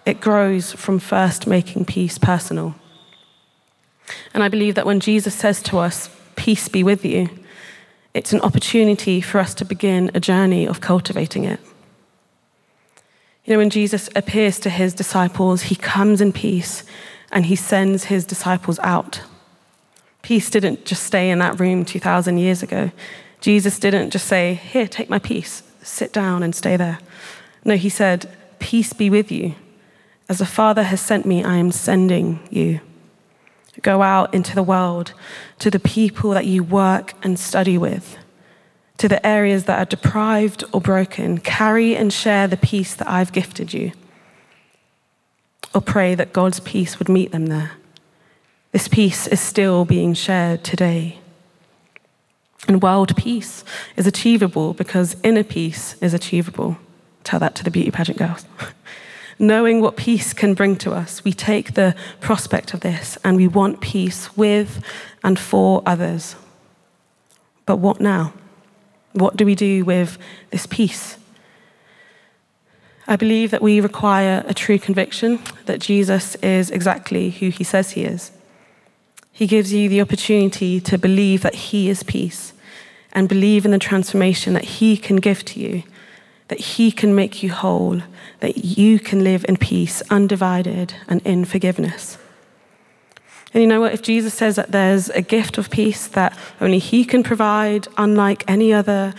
it 0.04 0.20
grows 0.20 0.72
from 0.72 0.98
first 0.98 1.46
making 1.46 1.84
peace 1.84 2.18
personal. 2.18 2.74
And 4.34 4.42
I 4.42 4.48
believe 4.48 4.74
that 4.74 4.86
when 4.86 5.00
Jesus 5.00 5.34
says 5.34 5.62
to 5.64 5.78
us, 5.78 6.10
Peace 6.34 6.68
be 6.68 6.84
with 6.84 7.04
you, 7.04 7.28
it's 8.14 8.32
an 8.32 8.40
opportunity 8.40 9.20
for 9.20 9.38
us 9.38 9.54
to 9.54 9.64
begin 9.64 10.10
a 10.14 10.20
journey 10.20 10.66
of 10.66 10.80
cultivating 10.80 11.44
it. 11.44 11.60
You 13.48 13.54
know, 13.54 13.60
when 13.60 13.70
Jesus 13.70 14.10
appears 14.14 14.58
to 14.58 14.68
his 14.68 14.92
disciples, 14.92 15.62
he 15.62 15.74
comes 15.74 16.20
in 16.20 16.34
peace 16.34 16.84
and 17.32 17.46
he 17.46 17.56
sends 17.56 18.04
his 18.04 18.26
disciples 18.26 18.78
out. 18.80 19.22
Peace 20.20 20.50
didn't 20.50 20.84
just 20.84 21.04
stay 21.04 21.30
in 21.30 21.38
that 21.38 21.58
room 21.58 21.86
2,000 21.86 22.36
years 22.36 22.62
ago, 22.62 22.90
Jesus 23.40 23.78
didn't 23.78 24.10
just 24.10 24.26
say, 24.26 24.52
Here, 24.52 24.86
take 24.86 25.08
my 25.08 25.18
peace, 25.18 25.62
sit 25.82 26.12
down 26.12 26.42
and 26.42 26.54
stay 26.54 26.76
there. 26.76 26.98
No, 27.64 27.76
he 27.78 27.88
said, 27.88 28.30
Peace 28.58 28.92
be 28.92 29.08
with 29.08 29.32
you. 29.32 29.54
As 30.28 30.40
the 30.40 30.44
Father 30.44 30.82
has 30.82 31.00
sent 31.00 31.24
me, 31.24 31.42
I 31.42 31.56
am 31.56 31.72
sending 31.72 32.40
you. 32.50 32.80
Go 33.80 34.02
out 34.02 34.34
into 34.34 34.54
the 34.54 34.62
world 34.62 35.14
to 35.60 35.70
the 35.70 35.80
people 35.80 36.32
that 36.32 36.44
you 36.44 36.62
work 36.62 37.14
and 37.22 37.38
study 37.38 37.78
with, 37.78 38.18
to 38.98 39.08
the 39.08 39.24
areas 39.26 39.64
that 39.64 39.78
are 39.78 39.84
deprived 39.84 40.64
or 40.72 40.80
broken. 40.80 41.38
Carry 41.38 41.96
and 41.96 42.12
share 42.12 42.46
the 42.46 42.56
peace 42.56 42.94
that 42.94 43.08
I've 43.08 43.32
gifted 43.32 43.72
you. 43.72 43.92
Or 45.74 45.80
pray 45.80 46.14
that 46.14 46.32
God's 46.32 46.60
peace 46.60 46.98
would 46.98 47.08
meet 47.08 47.30
them 47.30 47.46
there. 47.46 47.72
This 48.72 48.88
peace 48.88 49.26
is 49.26 49.40
still 49.40 49.84
being 49.84 50.14
shared 50.14 50.64
today. 50.64 51.18
And 52.66 52.82
world 52.82 53.16
peace 53.16 53.64
is 53.96 54.06
achievable 54.06 54.74
because 54.74 55.16
inner 55.22 55.44
peace 55.44 55.94
is 56.02 56.12
achievable. 56.12 56.76
Tell 57.24 57.40
that 57.40 57.54
to 57.56 57.64
the 57.64 57.70
beauty 57.70 57.90
pageant 57.90 58.18
girls. 58.18 58.46
Knowing 59.38 59.80
what 59.80 59.96
peace 59.96 60.32
can 60.32 60.52
bring 60.52 60.74
to 60.76 60.92
us, 60.92 61.22
we 61.24 61.32
take 61.32 61.74
the 61.74 61.94
prospect 62.20 62.74
of 62.74 62.80
this 62.80 63.16
and 63.22 63.36
we 63.36 63.46
want 63.46 63.80
peace 63.80 64.36
with 64.36 64.82
and 65.22 65.38
for 65.38 65.82
others. 65.86 66.34
But 67.64 67.76
what 67.76 68.00
now? 68.00 68.32
What 69.18 69.36
do 69.36 69.44
we 69.44 69.54
do 69.54 69.84
with 69.84 70.16
this 70.50 70.66
peace? 70.66 71.18
I 73.06 73.16
believe 73.16 73.50
that 73.50 73.62
we 73.62 73.80
require 73.80 74.44
a 74.46 74.54
true 74.54 74.78
conviction 74.78 75.40
that 75.66 75.80
Jesus 75.80 76.34
is 76.36 76.70
exactly 76.70 77.30
who 77.30 77.48
he 77.48 77.64
says 77.64 77.92
he 77.92 78.04
is. 78.04 78.30
He 79.32 79.46
gives 79.46 79.72
you 79.72 79.88
the 79.88 80.00
opportunity 80.00 80.80
to 80.80 80.98
believe 80.98 81.42
that 81.42 81.54
he 81.54 81.88
is 81.88 82.02
peace 82.02 82.52
and 83.12 83.28
believe 83.28 83.64
in 83.64 83.70
the 83.70 83.78
transformation 83.78 84.52
that 84.52 84.64
he 84.64 84.96
can 84.96 85.16
give 85.16 85.44
to 85.46 85.60
you, 85.60 85.82
that 86.48 86.60
he 86.60 86.92
can 86.92 87.14
make 87.14 87.42
you 87.42 87.50
whole, 87.50 88.02
that 88.40 88.58
you 88.58 88.98
can 88.98 89.24
live 89.24 89.44
in 89.48 89.56
peace, 89.56 90.02
undivided, 90.10 90.94
and 91.08 91.22
in 91.22 91.44
forgiveness. 91.44 92.18
And 93.54 93.62
you 93.62 93.66
know 93.66 93.80
what? 93.80 93.94
If 93.94 94.02
Jesus 94.02 94.34
says 94.34 94.56
that 94.56 94.72
there's 94.72 95.08
a 95.10 95.22
gift 95.22 95.56
of 95.56 95.70
peace 95.70 96.06
that 96.08 96.36
only 96.60 96.78
He 96.78 97.04
can 97.04 97.22
provide, 97.22 97.88
unlike 97.96 98.44
any 98.48 98.72
other, 98.72 99.14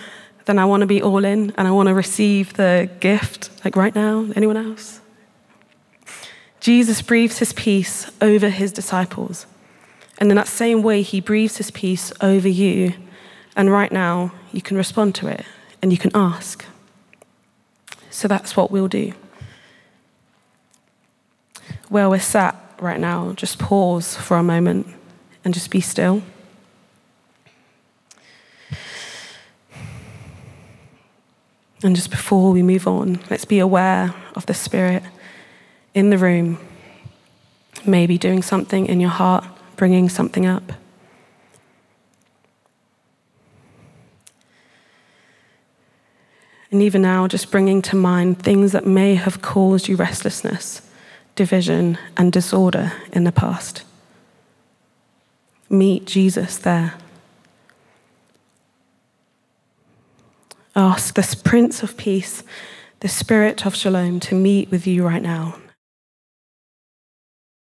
then 0.45 0.59
I 0.59 0.65
want 0.65 0.81
to 0.81 0.87
be 0.87 1.01
all 1.01 1.25
in 1.25 1.53
and 1.57 1.67
I 1.67 1.71
want 1.71 1.87
to 1.87 1.93
receive 1.93 2.53
the 2.53 2.89
gift, 2.99 3.49
like 3.65 3.75
right 3.75 3.93
now. 3.93 4.27
Anyone 4.35 4.57
else? 4.57 4.99
Jesus 6.59 7.01
breathes 7.01 7.39
His 7.39 7.53
peace 7.53 8.11
over 8.21 8.49
His 8.49 8.71
disciples. 8.71 9.45
And 10.19 10.29
in 10.29 10.35
that 10.35 10.47
same 10.47 10.83
way, 10.83 11.01
He 11.01 11.21
breathes 11.21 11.57
His 11.57 11.71
peace 11.71 12.11
over 12.21 12.47
you. 12.47 12.93
And 13.55 13.71
right 13.71 13.91
now, 13.91 14.31
you 14.51 14.61
can 14.61 14.77
respond 14.77 15.15
to 15.15 15.27
it 15.27 15.45
and 15.81 15.91
you 15.91 15.97
can 15.97 16.11
ask. 16.13 16.65
So 18.09 18.27
that's 18.27 18.55
what 18.55 18.69
we'll 18.69 18.87
do. 18.87 19.13
Where 21.89 22.09
we're 22.09 22.19
sat 22.19 22.55
right 22.81 22.99
now, 22.99 23.33
just 23.33 23.59
pause 23.59 24.15
for 24.15 24.37
a 24.37 24.43
moment 24.43 24.87
and 25.43 25.53
just 25.53 25.71
be 25.71 25.81
still. 25.81 26.21
And 31.81 31.95
just 31.95 32.11
before 32.11 32.51
we 32.51 32.61
move 32.61 32.87
on, 32.87 33.19
let's 33.29 33.45
be 33.45 33.59
aware 33.59 34.13
of 34.35 34.45
the 34.45 34.53
Spirit 34.53 35.01
in 35.93 36.09
the 36.09 36.17
room, 36.17 36.57
maybe 37.85 38.17
doing 38.17 38.41
something 38.41 38.85
in 38.85 38.99
your 38.99 39.09
heart, 39.09 39.45
bringing 39.77 40.09
something 40.09 40.45
up. 40.45 40.73
And 46.71 46.83
even 46.83 47.01
now, 47.01 47.27
just 47.27 47.49
bringing 47.49 47.81
to 47.83 47.95
mind 47.95 48.43
things 48.43 48.73
that 48.73 48.85
may 48.85 49.15
have 49.15 49.41
caused 49.41 49.87
you 49.87 49.95
restlessness, 49.95 50.81
division, 51.39 51.97
and 52.17 52.33
disorder 52.33 52.91
in 53.13 53.23
the 53.23 53.31
past. 53.31 53.83
Meet 55.69 56.03
Jesus 56.03 56.57
there. 56.57 56.95
Ask 60.75 61.15
this 61.15 61.35
Prince 61.35 61.81
of 61.81 61.95
Peace, 61.95 62.43
the 62.99 63.07
Spirit 63.07 63.65
of 63.65 63.73
Shalom, 63.73 64.19
to 64.19 64.35
meet 64.35 64.69
with 64.69 64.85
you 64.85 65.07
right 65.07 65.23
now. 65.23 65.55